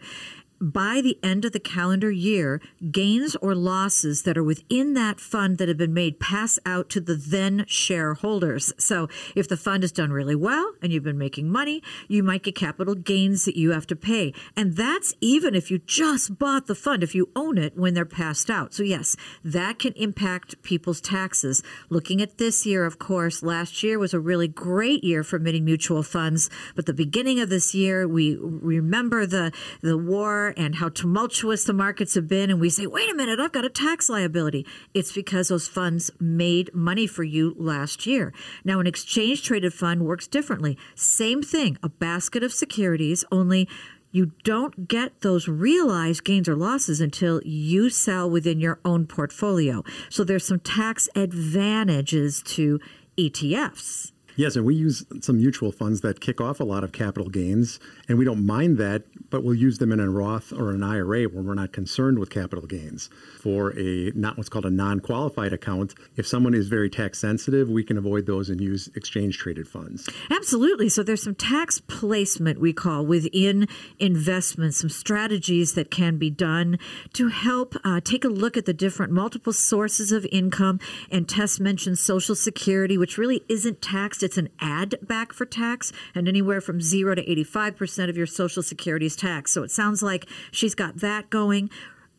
[0.60, 5.58] by the end of the calendar year, gains or losses that are within that fund
[5.58, 8.72] that have been made pass out to the then shareholders.
[8.78, 12.42] So if the fund has done really well and you've been making money, you might
[12.42, 14.32] get capital gains that you have to pay.
[14.56, 18.04] And that's even if you just bought the fund, if you own it when they're
[18.04, 18.74] passed out.
[18.74, 21.62] So, yes, that can impact people's taxes.
[21.88, 25.60] Looking at this year, of course, last year was a really great year for many
[25.60, 26.50] mutual funds.
[26.74, 31.72] But the beginning of this year, we remember the, the war and how tumultuous the
[31.72, 34.66] markets have been, and we say, wait a minute, I've got a tax liability.
[34.94, 38.32] It's because those funds made money for you last year.
[38.64, 40.78] Now, an exchange traded fund works differently.
[40.94, 43.68] Same thing, a basket of securities, only
[44.10, 49.84] you don't get those realized gains or losses until you sell within your own portfolio.
[50.08, 52.80] So there's some tax advantages to
[53.18, 54.12] ETFs.
[54.38, 57.80] Yes, and we use some mutual funds that kick off a lot of capital gains,
[58.08, 61.24] and we don't mind that, but we'll use them in a Roth or an IRA
[61.24, 63.10] where we're not concerned with capital gains.
[63.42, 67.82] For a not what's called a non-qualified account, if someone is very tax sensitive, we
[67.82, 70.08] can avoid those and use exchange traded funds.
[70.30, 70.88] Absolutely.
[70.88, 73.66] So there's some tax placement we call within
[73.98, 76.78] investments, some strategies that can be done
[77.14, 80.78] to help uh, take a look at the different multiple sources of income.
[81.10, 85.90] And Tess mentioned Social Security, which really isn't taxed it's an add back for tax,
[86.14, 89.52] and anywhere from zero to 85% of your Social Security tax.
[89.52, 91.70] So it sounds like she's got that going.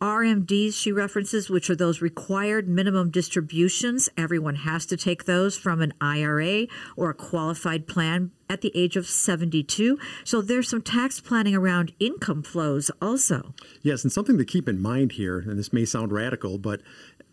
[0.01, 4.09] RMDs she references, which are those required minimum distributions.
[4.17, 8.95] Everyone has to take those from an IRA or a qualified plan at the age
[8.95, 9.99] of 72.
[10.23, 13.53] So there's some tax planning around income flows also.
[13.83, 16.81] Yes, and something to keep in mind here, and this may sound radical, but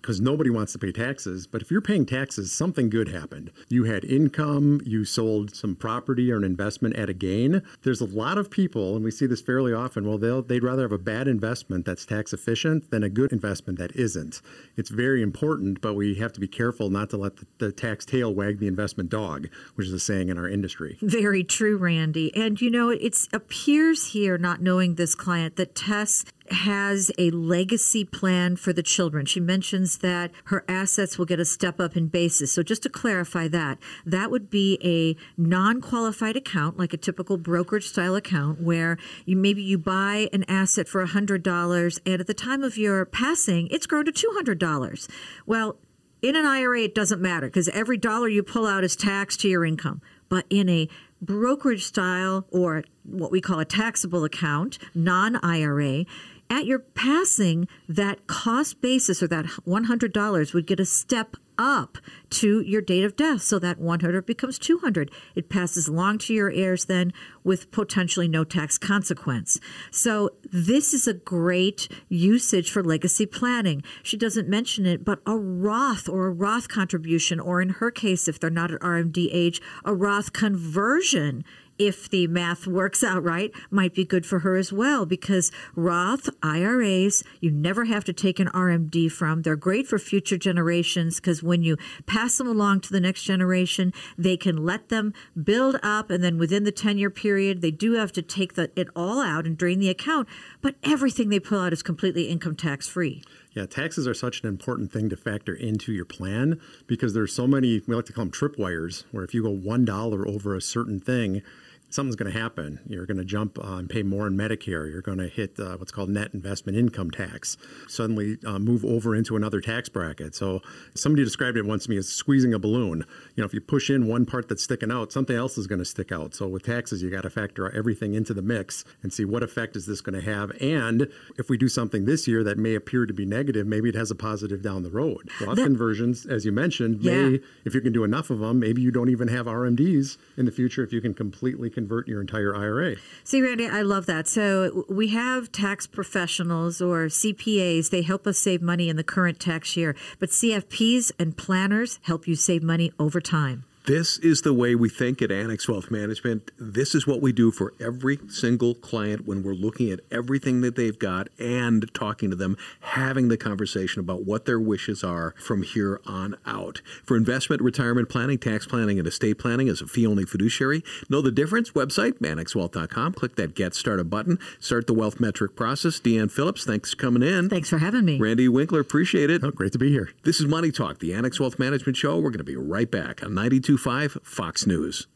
[0.07, 1.49] because nobody wants to pay taxes.
[1.49, 3.51] But if you're paying taxes, something good happened.
[3.69, 7.61] You had income, you sold some property or an investment at a gain.
[7.83, 10.93] There's a lot of people, and we see this fairly often, well, they'd rather have
[10.93, 14.41] a bad investment that's tax efficient than a good investment that isn't.
[14.77, 18.05] It's very important, but we have to be careful not to let the, the tax
[18.05, 20.99] tail wag the investment dog, which is a saying in our industry.
[21.03, 22.33] Very true, Randy.
[22.37, 28.05] And you know, it appears here, not knowing this client, that Tess has a legacy
[28.05, 29.27] plan for the children.
[29.27, 32.53] She mentions that her assets will get a step up in basis.
[32.53, 37.89] So just to clarify that, that would be a non-qualified account, like a typical brokerage
[37.89, 42.63] style account, where you maybe you buy an asset for $100 and at the time
[42.63, 45.09] of your passing, it's grown to $200.
[45.47, 45.79] Well,
[46.23, 49.49] in an IRA, it doesn't matter because every dollar you pull out is taxed to
[49.49, 50.01] your income.
[50.29, 50.89] But in a
[51.21, 56.05] brokerage style or what we call a taxable account, non IRA,
[56.49, 62.61] at your passing, that cost basis or that $100 would get a step up to
[62.61, 63.43] your date of death.
[63.43, 65.11] So that 100 becomes 200.
[65.35, 67.13] It passes along to your heirs then
[67.45, 69.59] with potentially no tax consequence.
[69.91, 73.83] So this is a great usage for legacy planning.
[74.03, 78.29] She doesn't mention it, but a Roth or a Roth contribution, or in her case,
[78.29, 81.45] if they're not at RMD age, a Roth conversion
[81.79, 86.29] if the math works out right, might be good for her as well because Roth
[86.43, 89.43] IRAs, you never have to take an RMD from.
[89.43, 93.93] They're great for future generations because when you pass them along to the next generation.
[94.17, 97.93] They can let them build up, and then within the 10 year period, they do
[97.93, 100.29] have to take the, it all out and drain the account,
[100.61, 103.23] but everything they pull out is completely income tax free.
[103.53, 107.47] Yeah, taxes are such an important thing to factor into your plan because there's so
[107.47, 111.01] many, we like to call them tripwires, where if you go $1 over a certain
[111.01, 111.43] thing,
[111.89, 112.81] something's going to happen.
[112.87, 114.91] You're going to jump uh, and pay more in Medicare.
[114.91, 117.57] You're going to hit uh, what's called net investment income tax.
[117.89, 120.35] Suddenly uh, move over into another tax bracket.
[120.35, 120.63] So
[120.95, 123.05] somebody described it once to me as squeezing a balloon.
[123.35, 125.79] You know, if you push in one part that's sticking out, something else is going
[125.79, 126.35] to stick out.
[126.35, 129.77] So with taxes, you got to factor everything into the mix and see what effect
[129.77, 130.51] is this going to have.
[130.61, 131.09] And
[131.39, 134.11] if we do something this year that may appear to be negative, maybe it has
[134.11, 135.31] a positive down the road.
[135.41, 137.13] That- conversions, as you mentioned, Yeah.
[137.31, 140.45] may if you can do enough of them, maybe you don't even have RMDs in
[140.47, 142.97] the future if you can completely convert your entire IRA.
[143.23, 144.27] See, Randy, I love that.
[144.27, 147.91] So we have tax professionals or CPAs.
[147.91, 149.95] They help us save money in the current tax year.
[150.19, 153.65] But CFPs and planners help you save money over time.
[153.87, 156.51] This is the way we think at Annex Wealth Management.
[156.59, 160.75] This is what we do for every single client when we're looking at everything that
[160.75, 165.63] they've got and talking to them, having the conversation about what their wishes are from
[165.63, 166.81] here on out.
[167.05, 171.23] For investment, retirement planning, tax planning, and estate planning as a fee only fiduciary, know
[171.23, 171.71] the difference?
[171.71, 173.13] Website, annexwealth.com.
[173.13, 174.41] Click that Get Started button.
[174.59, 176.01] Start the wealth metric process.
[176.01, 177.49] Deanne Phillips, thanks for coming in.
[177.49, 178.19] Thanks for having me.
[178.19, 179.45] Randy Winkler, appreciate it.
[179.45, 180.11] Oh, great to be here.
[180.25, 182.17] This is Money Talk, the Annex Wealth Management Show.
[182.17, 183.33] We're going to be right back on
[183.77, 185.07] 92.5 Fox News.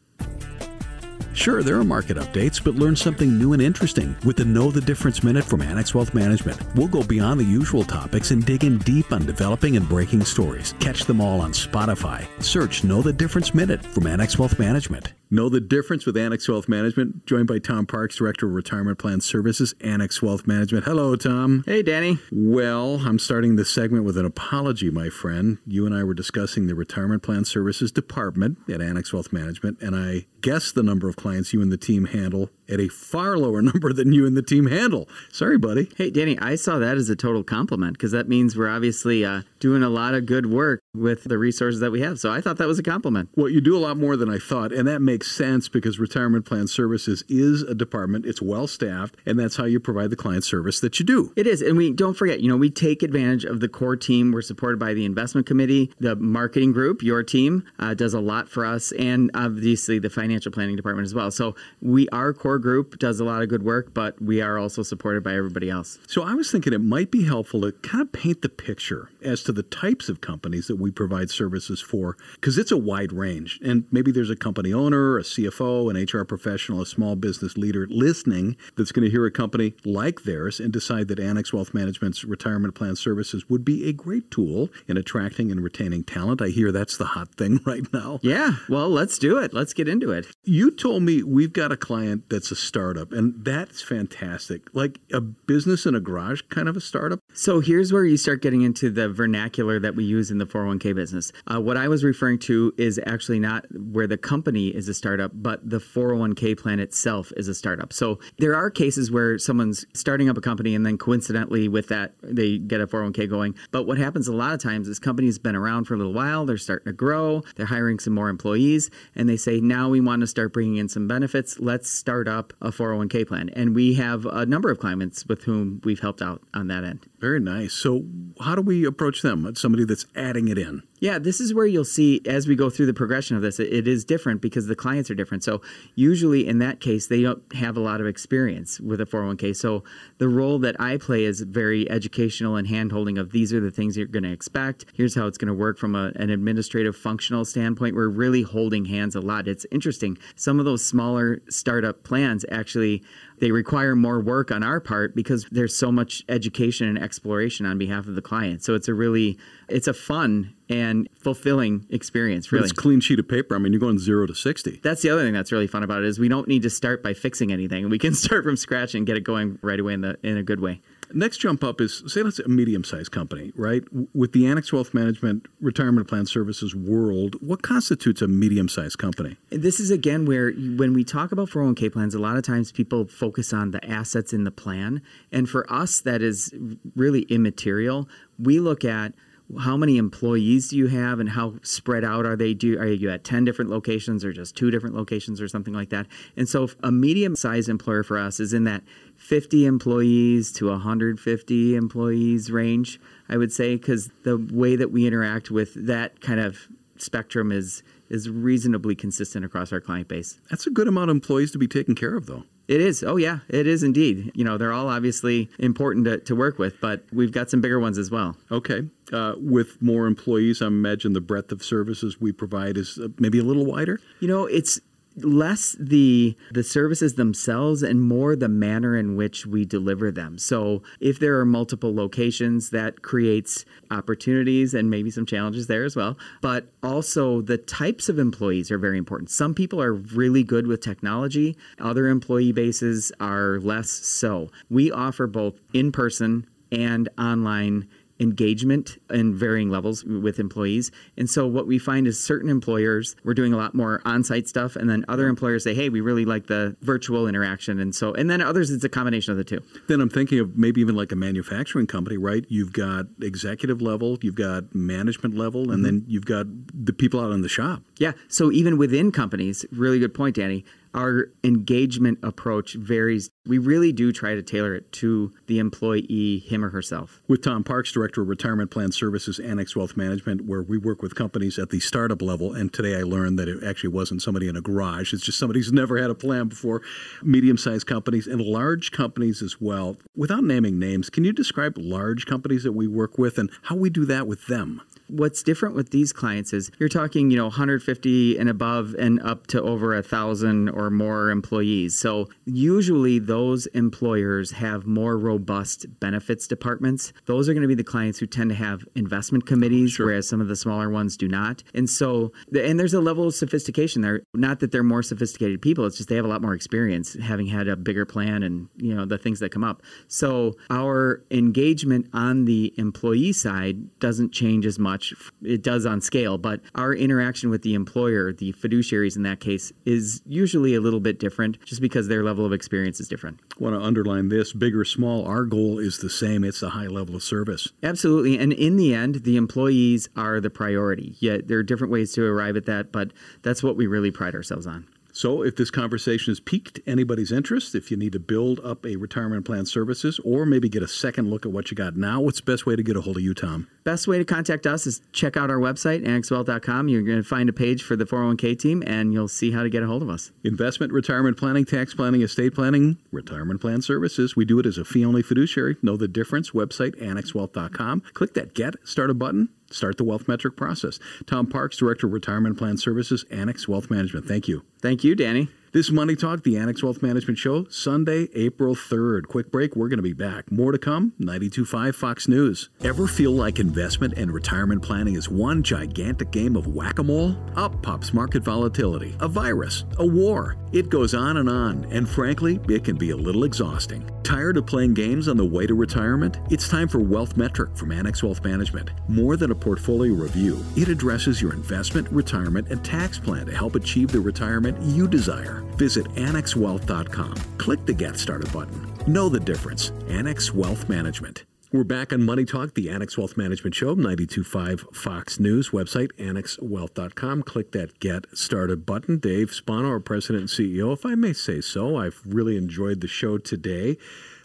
[1.33, 4.81] Sure, there are market updates, but learn something new and interesting with the Know the
[4.81, 6.61] Difference Minute from Annex Wealth Management.
[6.75, 10.75] We'll go beyond the usual topics and dig in deep on developing and breaking stories.
[10.81, 12.27] Catch them all on Spotify.
[12.43, 15.13] Search Know the Difference Minute from Annex Wealth Management.
[15.33, 19.21] Know the difference with Annex Wealth Management, joined by Tom Parks, Director of Retirement Plan
[19.21, 20.85] Services, Annex Wealth Management.
[20.85, 21.63] Hello, Tom.
[21.67, 22.19] Hey, Danny.
[22.33, 25.59] Well, I'm starting this segment with an apology, my friend.
[25.69, 29.95] You and I were discussing the Retirement Plan Services Department at Annex Wealth Management, and
[29.95, 33.63] I guessed the number of clients you and the team handle at a far lower
[33.71, 35.09] number than you and the team handle.
[35.33, 35.89] Sorry, buddy.
[35.97, 39.43] Hey, Danny, I saw that as a total compliment because that means we're obviously uh,
[39.59, 42.19] doing a lot of good work with the resources that we have.
[42.19, 43.31] So I thought that was a compliment.
[43.37, 46.47] Well, you do a lot more than I thought, and that makes sense because Retirement
[46.47, 48.27] Plan Services is a department.
[48.27, 51.33] It's well staffed, and that's how you provide the client service that you do.
[51.37, 51.63] It is.
[51.63, 54.33] And we don't forget, you know, we take advantage of the core team.
[54.33, 58.49] We're supported by the investment committee, the marketing group, your team uh, does a lot
[58.49, 61.31] for us, and obviously the financial planning department as well.
[61.31, 64.83] So we, are core group does a lot of good work, but we are also
[64.83, 65.99] supported by everybody else.
[66.07, 69.43] So I was thinking it might be helpful to kind of paint the picture as
[69.45, 73.59] to the types of companies that we provide services for, because it's a wide range.
[73.65, 77.87] And maybe there's a company owner, a CFO, an HR professional, a small business leader
[77.91, 82.25] listening that's going to hear a company like theirs and decide that Annex Wealth Management's
[82.25, 86.43] retirement plan services would be a great tool in attracting and retaining talent.
[86.43, 88.21] I hear that's the hot thing right now.
[88.23, 89.53] Yeah, well, let's do it.
[89.53, 90.27] Let's get into it.
[90.45, 94.63] You told me we've got a client that's a startup, and that's fantastic.
[94.73, 97.21] Like a business in a garage kind of a startup.
[97.33, 100.95] So here's where you start getting into the vernacular that we use in the 401k
[100.95, 101.33] business.
[101.47, 105.33] Uh, what I was referring to is actually not where the company is a startup,
[105.35, 107.93] but the 401k plan itself is a startup.
[107.93, 112.15] So there are cases where someone's starting up a company and then coincidentally with that
[112.23, 113.55] they get a 401k going.
[113.71, 116.47] But what happens a lot of times is companies been around for a little while,
[116.47, 120.21] they're starting to grow, they're hiring some more employees, and they say now we want
[120.21, 121.59] to start bringing in some benefits.
[121.59, 123.51] Let's start up a 401k plan.
[123.51, 127.07] And we have a number of clients with whom we've helped out on that end.
[127.19, 127.75] Very nice.
[127.75, 128.05] So,
[128.41, 129.55] how do we approach them?
[129.55, 130.83] Somebody that's adding it in.
[131.01, 133.73] Yeah, this is where you'll see as we go through the progression of this, it,
[133.73, 135.43] it is different because the clients are different.
[135.43, 135.63] So,
[135.95, 139.57] usually in that case, they don't have a lot of experience with a 401k.
[139.57, 139.83] So,
[140.19, 143.97] the role that I play is very educational and handholding of these are the things
[143.97, 144.85] you're going to expect.
[144.93, 147.97] Here's how it's going to work from a, an administrative functional standpoint.
[147.97, 149.49] We're really holding hands a lot.
[149.49, 150.19] It's interesting.
[150.37, 153.03] Some of those smaller startup plans actually
[153.41, 157.79] they require more work on our part because there's so much education and exploration on
[157.79, 158.63] behalf of the client.
[158.63, 159.39] So it's a really
[159.69, 162.65] it's a fun and fulfilling experience, But really.
[162.65, 163.57] It's a clean sheet of paper.
[163.57, 164.81] I mean, you're going zero to 60.
[164.83, 167.03] That's the other thing that's really fun about it is we don't need to start
[167.03, 167.89] by fixing anything.
[167.89, 170.43] We can start from scratch and get it going right away in the in a
[170.43, 170.81] good way.
[171.13, 173.83] Next jump up is say that's a medium sized company, right?
[174.15, 179.37] With the Annex Wealth Management Retirement Plan Services world, what constitutes a medium sized company?
[179.51, 183.07] This is again where when we talk about 401k plans, a lot of times people
[183.07, 185.03] focus on the assets in the plan.
[185.33, 186.55] And for us, that is
[186.95, 188.09] really immaterial.
[188.39, 189.13] We look at
[189.59, 192.55] how many employees do you have and how spread out are they?
[192.55, 195.91] Do are you at 10 different locations or just two different locations or something like
[195.91, 196.07] that?
[196.37, 198.83] And so a medium sized employer for us is in that
[199.17, 205.51] 50 employees to 150 employees range, I would say, because the way that we interact
[205.51, 210.41] with that kind of spectrum is is reasonably consistent across our client base.
[210.51, 212.43] That's a good amount of employees to be taken care of, though.
[212.71, 213.03] It is.
[213.03, 214.31] Oh, yeah, it is indeed.
[214.33, 217.81] You know, they're all obviously important to, to work with, but we've got some bigger
[217.81, 218.37] ones as well.
[218.49, 218.83] Okay.
[219.13, 223.41] Uh, with more employees, I imagine the breadth of services we provide is uh, maybe
[223.41, 223.99] a little wider.
[224.21, 224.79] You know, it's
[225.17, 230.39] less the the services themselves and more the manner in which we deliver them.
[230.39, 235.97] So if there are multiple locations that creates opportunities and maybe some challenges there as
[235.97, 239.31] well, but also the types of employees are very important.
[239.31, 244.51] Some people are really good with technology, other employee bases are less so.
[244.69, 247.89] We offer both in-person and online
[248.21, 250.91] engagement in varying levels with employees.
[251.17, 254.77] And so what we find is certain employers we're doing a lot more on-site stuff
[254.77, 258.31] and then other employers say, "Hey, we really like the virtual interaction." And so and
[258.31, 259.61] then others it's a combination of the two.
[259.89, 262.45] Then I'm thinking of maybe even like a manufacturing company, right?
[262.49, 265.83] You've got executive level, you've got management level, and mm-hmm.
[265.83, 267.83] then you've got the people out in the shop.
[267.99, 268.13] Yeah.
[268.29, 270.65] So even within companies, really good point, Danny
[270.95, 273.31] our engagement approach varies.
[273.47, 277.23] We really do try to tailor it to the employee, him or herself.
[277.29, 281.15] With Tom Parks, Director of Retirement Plan Services, Annex Wealth Management, where we work with
[281.15, 282.53] companies at the startup level.
[282.55, 285.61] And today I learned that it actually wasn't somebody in a garage, it's just somebody
[285.61, 286.83] who's never had a plan before.
[287.23, 289.97] Medium sized companies and large companies as well.
[290.17, 293.91] Without naming names, can you describe large companies that we work with and how we
[293.91, 294.83] do that with them?
[295.11, 299.47] What's different with these clients is you're talking, you know, 150 and above and up
[299.49, 301.99] to over a thousand or more employees.
[301.99, 307.13] So usually those employers have more robust benefits departments.
[307.27, 310.07] Those are going to be the clients who tend to have investment committees, sure.
[310.07, 311.63] whereas some of the smaller ones do not.
[311.75, 314.23] And so, and there's a level of sophistication there.
[314.35, 317.47] Not that they're more sophisticated people, it's just they have a lot more experience having
[317.47, 319.83] had a bigger plan and, you know, the things that come up.
[320.09, 325.15] So our engagement on the employee side doesn't change as much much.
[325.43, 329.73] It does on scale, but our interaction with the employer, the fiduciaries in that case,
[329.85, 333.41] is usually a little bit different just because their level of experience is different.
[333.59, 336.45] I want to underline this big or small, our goal is the same.
[336.45, 337.69] It's a high level of service.
[337.83, 338.39] Absolutely.
[338.39, 341.17] And in the end, the employees are the priority.
[341.19, 344.35] Yet there are different ways to arrive at that, but that's what we really pride
[344.35, 344.87] ourselves on.
[345.13, 348.97] So, if this conversation has piqued anybody's interest, if you need to build up a
[348.97, 352.41] retirement plan services or maybe get a second look at what you got now, what's
[352.41, 353.69] the best way to get a hold of you, Tom?
[353.85, 356.89] Best way to contact us is check out our website, annexwealth.com.
[356.89, 359.71] You're going to find a page for the 401k team and you'll see how to
[359.71, 360.33] get a hold of us.
[360.45, 364.37] Investment, retirement planning, tax planning, estate planning, retirement plan services.
[364.37, 365.77] We do it as a fee only fiduciary.
[365.83, 366.51] Know the difference.
[366.51, 368.03] Website, annexwealth.com.
[368.13, 370.99] Click that Get Started button start the wealth metric process.
[371.27, 374.27] Tom Parks, Director of Retirement Plan Services, Annex Wealth Management.
[374.27, 374.63] Thank you.
[374.81, 375.49] Thank you, Danny.
[375.73, 379.29] This Money Talk, the Annex Wealth Management Show, Sunday, April 3rd.
[379.29, 380.51] Quick break, we're going to be back.
[380.51, 382.71] More to come, 92.5 Fox News.
[382.83, 387.37] Ever feel like investment and retirement planning is one gigantic game of whack a mole?
[387.55, 390.57] Up pops market volatility, a virus, a war.
[390.73, 394.11] It goes on and on, and frankly, it can be a little exhausting.
[394.25, 396.39] Tired of playing games on the way to retirement?
[396.51, 398.91] It's time for Wealth Metric from Annex Wealth Management.
[399.09, 403.75] More than a portfolio review, it addresses your investment, retirement, and tax plan to help
[403.75, 405.60] achieve the retirement you desire.
[405.77, 407.35] Visit annexwealth.com.
[407.59, 408.95] Click the Get Started button.
[409.07, 409.93] Know the difference.
[410.09, 411.45] Annex Wealth Management.
[411.73, 417.45] We're back on Money Talk, the Annex Wealth Management Show, 92.5 Fox News website, annexwealth.com.
[417.45, 419.19] Click that Get Started button.
[419.19, 423.07] Dave Spano, our President and CEO, if I may say so, I've really enjoyed the
[423.07, 423.99] show today.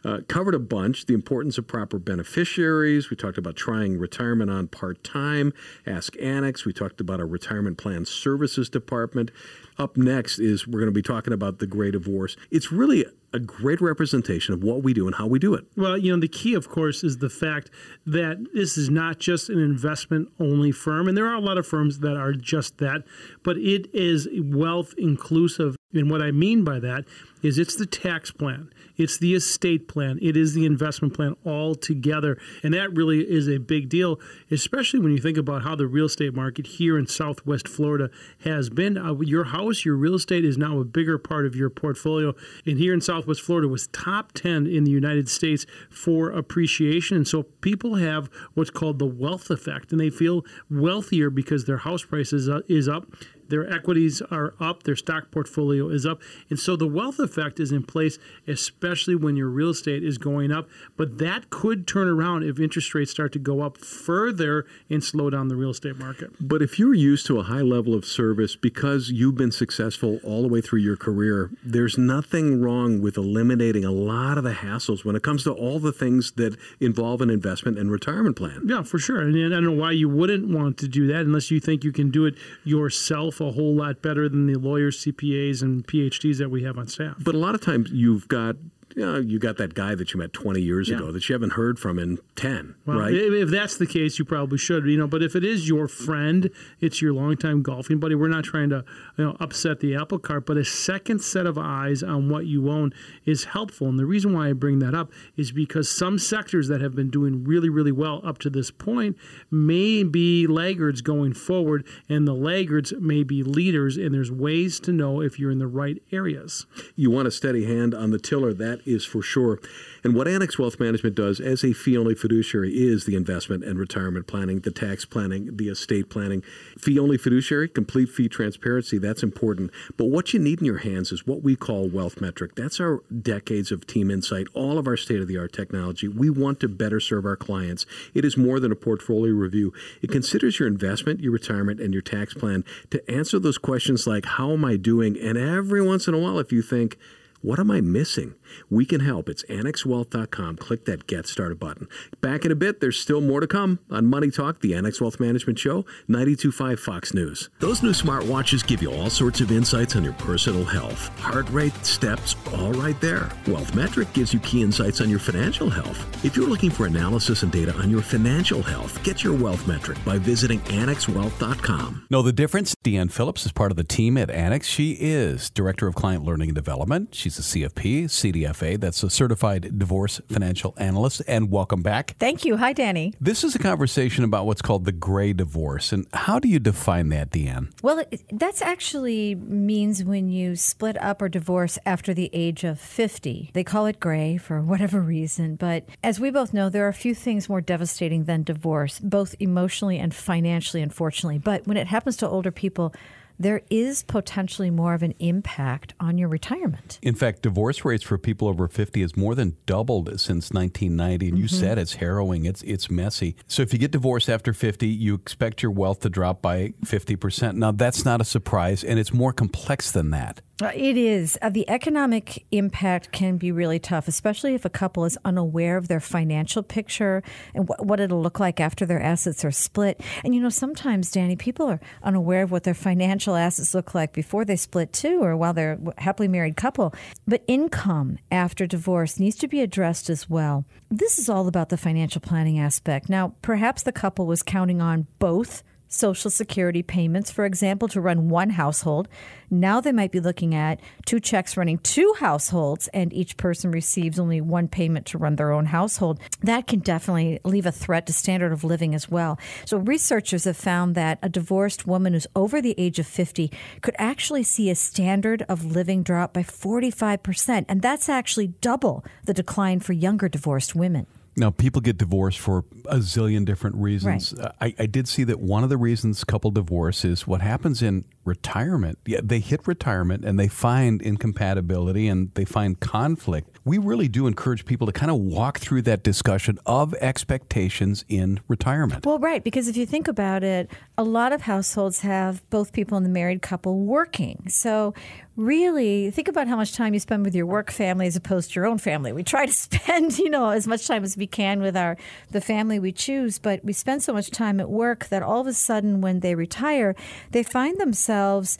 [0.03, 3.09] Uh, covered a bunch the importance of proper beneficiaries.
[3.09, 5.51] We talked about trying retirement on part time.
[5.88, 6.63] Ask Annex.
[6.63, 9.32] We talked about our retirement plan services department.
[9.78, 12.38] Up next is we're going to be talking about the Great Divorce.
[12.50, 15.66] It's really a great representation of what we do and how we do it.
[15.76, 17.70] Well, you know, the key, of course, is the fact
[18.06, 21.68] that this is not just an investment only firm, and there are a lot of
[21.68, 23.04] firms that are just that,
[23.44, 25.76] but it is wealth inclusive.
[25.94, 27.06] And what I mean by that
[27.42, 31.76] is it's the tax plan, it's the estate plan, it is the investment plan all
[31.76, 32.38] together.
[32.64, 34.20] And that really is a big deal,
[34.50, 38.10] especially when you think about how the real estate market here in Southwest Florida
[38.44, 38.98] has been.
[38.98, 42.34] Uh, your house, your real estate is now a bigger part of your portfolio.
[42.66, 47.18] And here in Southwest Florida was top 10 in the United States for appreciation.
[47.18, 51.78] And so people have what's called the wealth effect, and they feel wealthier because their
[51.78, 53.08] house price is, uh, is up
[53.50, 56.22] their equities are up, their stock portfolio is up.
[56.50, 58.18] And so the wealth effect is in place,
[58.48, 60.68] especially when your real estate is going up.
[60.98, 65.30] But that could turn around if interest rates start to go up further and slow
[65.30, 66.32] down the real estate market.
[66.39, 70.41] But if you're used to a high level of service because you've been successful all
[70.41, 75.06] the way through your career, there's nothing wrong with eliminating a lot of the hassles
[75.06, 78.62] when it comes to all the things that involve an investment and retirement plan.
[78.66, 79.22] Yeah, for sure.
[79.22, 81.91] And I don't know why you wouldn't want to do that unless you think you
[81.91, 86.50] can do it yourself a whole lot better than the lawyers, CPAs, and PhDs that
[86.50, 87.16] we have on staff.
[87.20, 88.56] But a lot of times you've got
[88.96, 90.98] you, know, you got that guy that you met 20 years Yeah.
[90.98, 93.14] ago that you haven't heard from in 10, Well, right?
[93.14, 95.08] if, if that's the case, you probably should, you know.
[95.08, 98.16] But if it is your friend, it's your longtime golfing buddy.
[98.16, 98.86] We're not trying to,
[99.18, 102.70] you know, upset the apple cart, but a second set of eyes on what you
[102.70, 102.94] own
[103.26, 103.88] is helpful.
[103.90, 107.10] And the reason why I bring that up is because some sectors that have been
[107.10, 109.18] doing really, really well up to this point
[109.52, 113.98] may be laggards going forward, and the laggards may be leaders.
[113.98, 116.66] And there's ways to know if you're in the right areas.
[116.96, 119.60] you want a steady hand on the tiller, that is for sure.
[120.04, 123.80] And what Annex Wealth Management does as a fee only fiduciary is the investment and
[123.80, 126.44] retirement planning, the tax planning, the estate planning.
[126.78, 129.72] Fee only fiduciary, complete fee transparency, that's important.
[129.98, 132.56] But what you need in your hands is what we call Wealth Metric.
[132.56, 136.08] That's our decades of team insight, all of our state of the art technology.
[136.08, 137.86] We want to better serve our clients.
[138.14, 142.02] It is more than a portfolio review, it considers your investment, your retirement, and your
[142.02, 145.18] tax plan to answer those questions like, How am I doing?
[145.20, 146.98] And every once in a while, if you think,
[147.42, 148.34] what am I missing?
[148.70, 149.30] We can help.
[149.30, 150.58] It's annexwealth.com.
[150.58, 151.88] Click that Get Started button.
[152.22, 155.20] Back in a bit, there's still more to come on Money Talk, the Annex Wealth
[155.20, 157.49] Management Show, 92.5 Fox News.
[157.60, 161.08] Those new smartwatches give you all sorts of insights on your personal health.
[161.20, 163.30] Heart rate, steps, all right there.
[163.47, 166.26] Wealth Metric gives you key insights on your financial health.
[166.26, 169.97] If you're looking for analysis and data on your financial health, get your Wealth Metric
[170.06, 172.08] by visiting annexwealth.com.
[172.10, 172.76] Know the difference?
[172.84, 174.68] Deanne Phillips is part of the team at Annex.
[174.68, 177.14] She is Director of Client Learning and Development.
[177.14, 178.06] She's a CFP,
[178.46, 181.22] CDFA, that's a Certified Divorce Financial Analyst.
[181.28, 182.16] And welcome back.
[182.20, 182.58] Thank you.
[182.58, 183.14] Hi, Danny.
[183.20, 185.91] This is a conversation about what's called the gray divorce.
[185.91, 187.72] And how do you define that, Deanne?
[187.82, 193.52] Well, that's actually means when you split up or divorce after the age of 50.
[193.54, 196.93] They call it gray for whatever reason, but as we both know, there are a
[196.93, 201.39] few things more devastating than divorce, both emotionally and financially, unfortunately.
[201.39, 202.93] But when it happens to older people,
[203.40, 207.00] there is potentially more of an impact on your retirement.
[207.02, 211.30] In fact, divorce rates for people over 50 has more than doubled since 1990.
[211.30, 211.56] And you Mm-hmm.
[211.56, 213.36] said it's harrowing, it's, it's messy.
[213.48, 217.56] So if you get divorced after 50, you expect your wealth to drop by 50%.
[217.56, 220.42] Now, that's not a surprise, and it's more complex than that.
[220.62, 221.38] Uh, It is.
[221.41, 225.89] Uh, the economic impact can be really tough, especially if a couple is unaware of
[225.89, 227.22] their financial picture
[227.53, 229.99] and wh- what it'll look like after their assets are split.
[230.24, 234.14] And you know, sometimes, Danny, people are unaware of what their financial assets look like
[234.14, 236.95] before they split too, or while they're a happily married couple.
[237.28, 240.64] But income after divorce needs to be addressed as well.
[240.89, 243.10] This is all about the financial planning aspect.
[243.10, 245.64] Now, perhaps the couple was counting on both
[245.96, 249.08] Social Security payments, for example, to run one household.
[249.50, 254.20] Now they might be looking at two checks running two households, and each person receives
[254.20, 256.20] only one payment to run their own household.
[256.41, 259.39] That can definitely leave a threat to standard of living as well.
[259.66, 263.96] So, researchers have found that a divorced woman who's over the age of 50 could
[263.98, 269.80] actually see a standard of living drop by 45%, and that's actually double the decline
[269.80, 271.08] for younger divorced women.
[271.38, 274.34] Now, people get divorced for a zillion different reasons.
[274.34, 277.82] Uh, I, I did see that one of the reasons couple divorce is what happens
[277.82, 278.98] in retirement.
[279.06, 283.60] Yeah, they hit retirement and they find incompatibility and they find conflict.
[283.64, 288.40] We really do encourage people to kind of walk through that discussion of expectations in
[288.48, 289.06] retirement.
[289.06, 292.98] Well, right, because if you think about it, a lot of households have both people
[292.98, 294.46] in the married couple working.
[294.50, 294.94] So,
[295.36, 298.56] really, think about how much time you spend with your work family as opposed to
[298.56, 299.12] your own family.
[299.12, 301.98] We try to spend, you know, as much time as we can with our
[302.32, 305.48] the family we choose, but we spend so much time at work that all of
[305.48, 306.96] a sudden when they retire,
[307.32, 308.58] they find themselves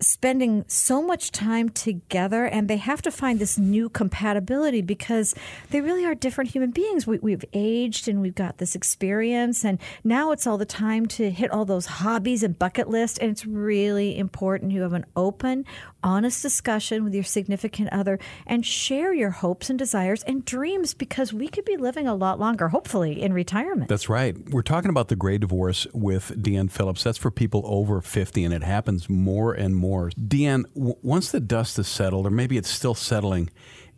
[0.00, 5.34] spending so much time together and they have to find this new compatibility because
[5.70, 7.06] they really are different human beings.
[7.06, 11.30] We, we've aged and we've got this experience, and now it's all the time to
[11.30, 13.18] hit all those hobbies and bucket lists.
[13.18, 15.64] And it's really important you have an open,
[16.06, 21.32] honest discussion with your significant other and share your hopes and desires and dreams because
[21.32, 23.88] we could be living a lot longer, hopefully, in retirement.
[23.88, 24.36] That's right.
[24.50, 27.02] We're talking about the gray divorce with Deanne Phillips.
[27.02, 30.10] That's for people over 50, and it happens more and more.
[30.10, 33.50] Deanne, w- once the dust is settled, or maybe it's still settling,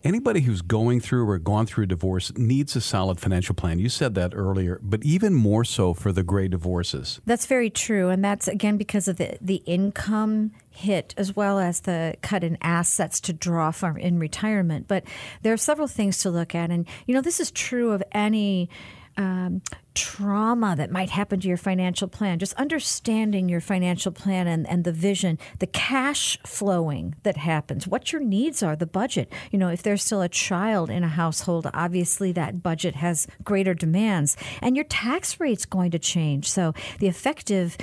[0.05, 3.81] Anybody who's going through or gone through a divorce needs a solid financial plan.
[3.81, 7.21] You said that earlier, but even more so for the gray divorces.
[7.27, 8.09] That's very true.
[8.09, 12.57] And that's, again, because of the, the income hit as well as the cut in
[12.63, 14.87] assets to draw from in retirement.
[14.87, 15.03] But
[15.43, 16.71] there are several things to look at.
[16.71, 18.71] And, you know, this is true of any
[19.19, 19.61] um,
[19.95, 24.85] trauma that might happen to your financial plan, just understanding your financial plan and, and
[24.85, 29.31] the vision, the cash flowing that happens, what your needs are, the budget.
[29.51, 33.75] You know, if there's still a child in a household, obviously that budget has greater
[33.75, 36.49] demands, and your tax rate's going to change.
[36.49, 37.77] So the effective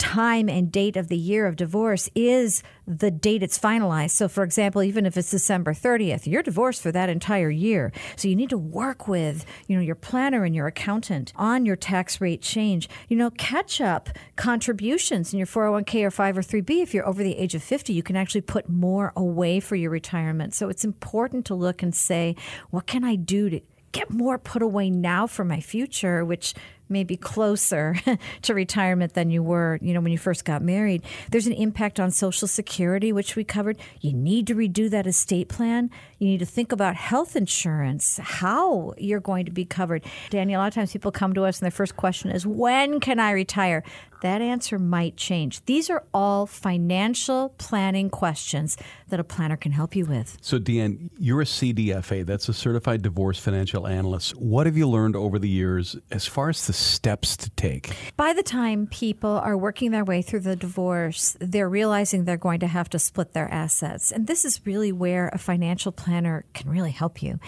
[0.00, 4.12] time and date of the year of divorce is the date it's finalized.
[4.12, 7.92] So, for example, even if it's December 30th, you're divorced for that entire year.
[8.16, 11.76] So you need to work with, you know, your planner and your accountant on your
[11.76, 12.88] tax rate change.
[13.08, 16.82] You know, catch up contributions in your 401k or 5 or 3B.
[16.82, 19.90] If you're over the age of 50, you can actually put more away for your
[19.90, 20.54] retirement.
[20.54, 22.36] So it's important to look and say,
[22.70, 23.60] what can I do to
[23.92, 26.54] get more put away now for my future, which
[26.90, 27.96] maybe closer
[28.42, 31.02] to retirement than you were, you know, when you first got married.
[31.30, 33.78] There's an impact on Social Security, which we covered.
[34.00, 35.90] You need to redo that estate plan.
[36.18, 40.04] You need to think about health insurance, how you're going to be covered.
[40.28, 43.00] Danny, a lot of times people come to us and their first question is, when
[43.00, 43.82] can I retire?
[44.22, 45.64] That answer might change.
[45.64, 48.76] These are all financial planning questions
[49.08, 50.36] that a planner can help you with.
[50.42, 54.36] So, Deanne, you're a CDFA, that's a certified divorce financial analyst.
[54.36, 57.90] What have you learned over the years as far as the steps to take?
[58.16, 62.60] By the time people are working their way through the divorce, they're realizing they're going
[62.60, 64.10] to have to split their assets.
[64.10, 67.38] And this is really where a financial planner can really help you.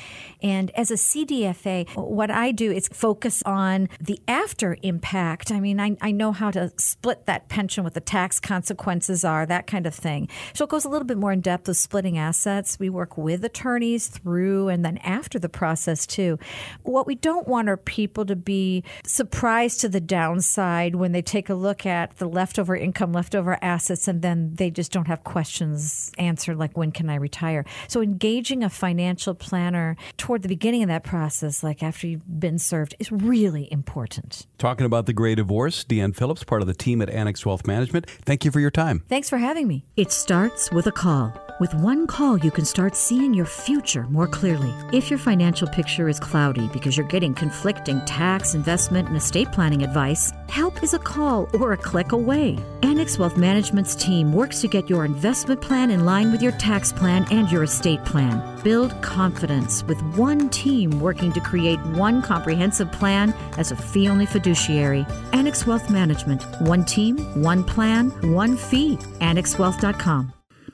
[0.43, 5.51] And as a CDFA, what I do is focus on the after impact.
[5.51, 9.47] I mean, I, I know how to split that pension, what the tax consequences are,
[9.47, 10.29] that kind of thing.
[10.55, 12.79] So it goes a little bit more in depth of splitting assets.
[12.79, 16.39] We work with attorneys through and then after the process, too.
[16.83, 18.85] What we don't want are people to be
[19.23, 24.09] surprised to the downside when they take a look at the leftover income, leftover assets,
[24.09, 27.65] and then they just don't have questions answered like, when can I retire?
[27.87, 32.59] So engaging a financial planner toward the beginning of that process, like after you've been
[32.59, 34.49] served, is really important.
[34.59, 38.11] Talking about the gray divorce, Deanne Phillips, part of the team at Annex Wealth Management.
[38.11, 39.05] Thank you for your time.
[39.09, 39.85] Thanks for having me.
[39.97, 41.33] It starts with a call.
[41.61, 44.75] With one call, you can start seeing your future more clearly.
[44.93, 49.83] If your financial picture is cloudy because you're getting conflicting tax, investment, and estate planning
[49.83, 52.59] advice, help is a call or a click away.
[52.83, 56.93] Annex Wealth Management's team works to get your investment plan in line with your tax
[56.93, 58.41] plan and your estate plan.
[58.63, 64.25] Build confidence with one team working to create one comprehensive plan as a fee only
[64.25, 65.05] fiduciary.
[65.35, 66.45] Annex Wealth Management.
[66.63, 68.97] One team, one plan, one fee.
[69.21, 70.33] AnnexWealth.com.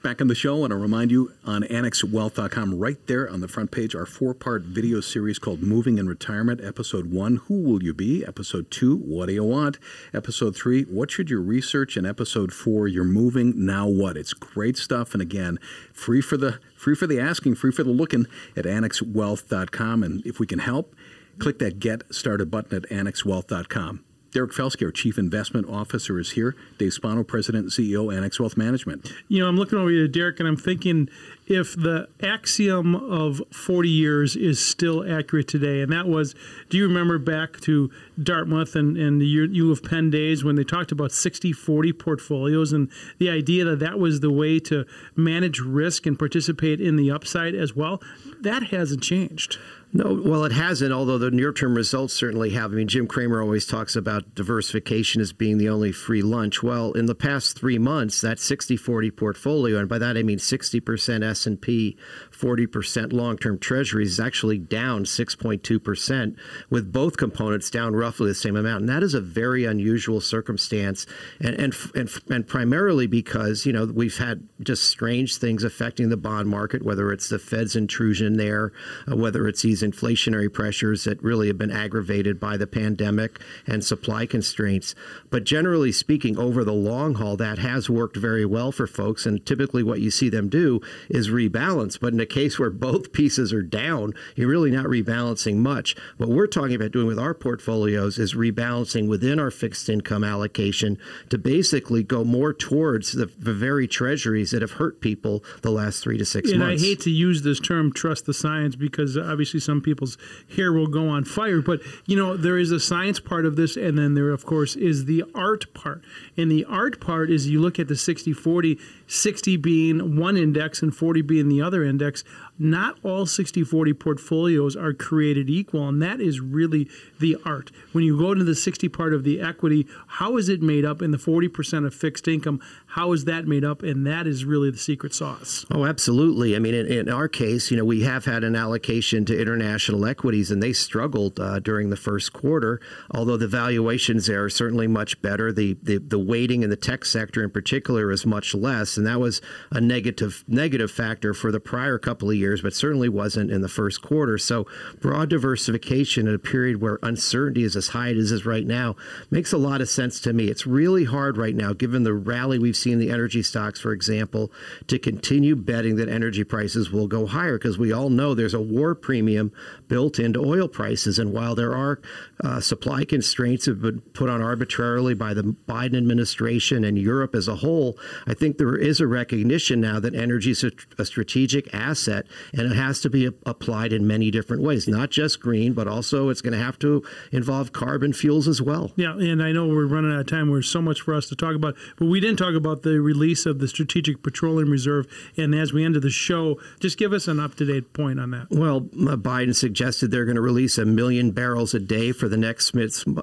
[0.08, 3.70] Back on the show, and I'll remind you on AnnexWealth.com, right there on the front
[3.70, 6.64] page, our four part video series called Moving in Retirement.
[6.64, 8.24] Episode one, Who Will You Be?
[8.24, 9.76] Episode two, What Do You Want?
[10.14, 11.94] Episode three, What Should You Research?
[11.98, 14.16] And episode four, You're Moving, Now What?
[14.16, 15.12] It's great stuff.
[15.12, 15.58] And again,
[15.92, 20.02] free for the free for the asking, free for the looking at AnnexWealth.com.
[20.02, 20.96] And if we can help,
[21.38, 24.04] click that Get Started button at AnnexWealth.com.
[24.32, 26.54] Derek Felske, our Chief Investment Officer, is here.
[26.76, 29.12] Dave Spano, President and CEO, Annex Wealth Management.
[29.28, 31.08] You know, I'm looking over to Derek, and I'm thinking
[31.46, 36.34] if the axiom of 40 years is still accurate today, and that was,
[36.68, 37.90] do you remember back to
[38.22, 42.72] Dartmouth and, and the U of Penn days when they talked about 60 40 portfolios
[42.72, 44.84] and the idea that that was the way to
[45.16, 48.02] manage risk and participate in the upside as well?
[48.40, 49.58] That hasn't changed.
[49.90, 52.72] No, well, it hasn't, although the near term results certainly have.
[52.72, 56.62] I mean, Jim Cramer always talks about diversification as being the only free lunch.
[56.62, 60.38] Well, in the past three months, that 60 40 portfolio, and by that I mean
[60.38, 61.96] 60% S&P,
[62.38, 66.36] 40% long-term treasuries is actually down 6.2%
[66.70, 68.80] with both components down roughly the same amount.
[68.80, 71.06] And that is a very unusual circumstance
[71.40, 76.16] and and and, and primarily because, you know, we've had just strange things affecting the
[76.16, 78.72] bond market whether it's the Fed's intrusion there,
[79.10, 83.84] uh, whether it's these inflationary pressures that really have been aggravated by the pandemic and
[83.84, 84.94] supply constraints.
[85.30, 89.44] But generally speaking over the long haul that has worked very well for folks and
[89.44, 91.98] typically what you see them do is rebalance.
[92.00, 95.96] But in case where both pieces are down, you're really not rebalancing much.
[96.16, 100.98] What we're talking about doing with our portfolios is rebalancing within our fixed income allocation
[101.30, 106.02] to basically go more towards the, the very treasuries that have hurt people the last
[106.02, 106.82] three to six and months.
[106.82, 110.18] I hate to use this term trust the science because obviously some people's
[110.54, 113.76] hair will go on fire, but you know, there is a science part of this,
[113.76, 116.02] and then there, of course, is the art part.
[116.36, 120.82] And the art part is you look at the 60 40, 60 being one index
[120.82, 122.17] and 40 being the other index.
[122.18, 125.88] Olympics not all 60 40 portfolios are created equal.
[125.88, 126.88] And that is really
[127.20, 127.70] the art.
[127.92, 131.02] When you go into the 60 part of the equity, how is it made up?
[131.02, 132.60] In the 40% of fixed income,
[132.92, 133.82] how is that made up?
[133.82, 135.64] And that is really the secret sauce.
[135.70, 136.56] Oh, absolutely.
[136.56, 140.06] I mean, in, in our case, you know, we have had an allocation to international
[140.06, 142.80] equities, and they struggled uh, during the first quarter.
[143.10, 147.04] Although the valuations there are certainly much better, the, the the weighting in the tech
[147.04, 149.40] sector in particular is much less, and that was
[149.70, 153.68] a negative negative factor for the prior couple of years, but certainly wasn't in the
[153.68, 154.38] first quarter.
[154.38, 154.66] So
[155.00, 158.96] broad diversification at a period where uncertainty is as high as it is right now
[159.30, 160.48] makes a lot of sense to me.
[160.48, 164.50] It's really hard right now, given the rally we've seen the energy stocks, for example,
[164.86, 168.60] to continue betting that energy prices will go higher because we all know there's a
[168.60, 169.52] war premium
[169.88, 171.18] built into oil prices.
[171.18, 172.00] And while there are
[172.42, 177.34] uh, supply constraints that have been put on arbitrarily by the Biden administration and Europe
[177.34, 181.04] as a whole, I think there is a recognition now that energy is a, a
[181.04, 185.40] strategic asset and it has to be a- applied in many different ways, not just
[185.40, 188.92] green, but also it's going to have to involve carbon fuels as well.
[188.96, 190.50] Yeah, and I know we're running out of time.
[190.50, 193.46] There's so much for us to talk about, but we didn't talk about the release
[193.46, 195.06] of the Strategic Petroleum Reserve.
[195.36, 198.30] And as we ended the show, just give us an up to date point on
[198.32, 198.48] that.
[198.50, 202.74] Well, Biden suggested they're going to release a million barrels a day for the next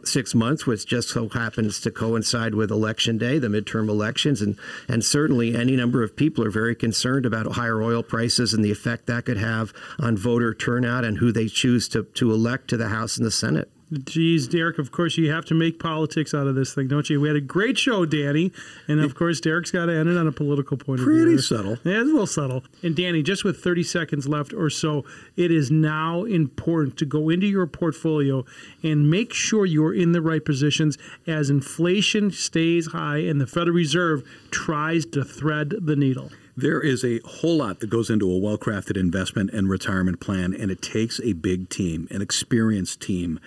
[0.03, 4.57] six months, which just so happens to coincide with election day, the midterm elections, and
[4.87, 8.71] and certainly any number of people are very concerned about higher oil prices and the
[8.71, 12.77] effect that could have on voter turnout and who they choose to to elect to
[12.77, 13.69] the House and the Senate.
[14.03, 17.21] Geez, Derek, of course you have to make politics out of this thing, don't you?
[17.21, 18.51] We had a great show, Danny.
[18.87, 21.35] And of course, Derek's got to end it on a political point Pretty of view.
[21.35, 21.77] Pretty subtle.
[21.83, 22.63] Yeah, it's a little subtle.
[22.81, 25.05] And Danny, just with 30 seconds left or so,
[25.37, 28.43] it is now important to go into your portfolio
[28.81, 33.75] and make sure you're in the right positions as inflation stays high and the Federal
[33.75, 36.31] Reserve tries to thread the needle.
[36.57, 40.53] There is a whole lot that goes into a well crafted investment and retirement plan,
[40.53, 43.41] and it takes a big team, an experienced team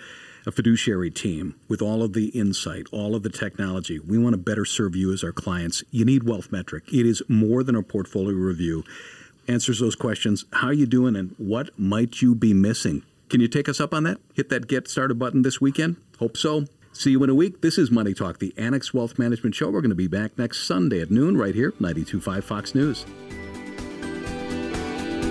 [0.49, 3.99] a fiduciary team with all of the insight, all of the technology.
[3.99, 5.83] We want to better serve you as our clients.
[5.91, 6.85] You need Wealth Metric.
[6.91, 8.83] It is more than a portfolio review.
[9.47, 10.45] Answers those questions.
[10.53, 13.03] How are you doing and what might you be missing?
[13.29, 14.17] Can you take us up on that?
[14.33, 15.97] Hit that get started button this weekend?
[16.17, 16.65] Hope so.
[16.93, 17.61] See you in a week.
[17.61, 19.69] This is Money Talk, the Annex Wealth Management Show.
[19.69, 23.05] We're going to be back next Sunday at noon right here, 92.5 Fox News.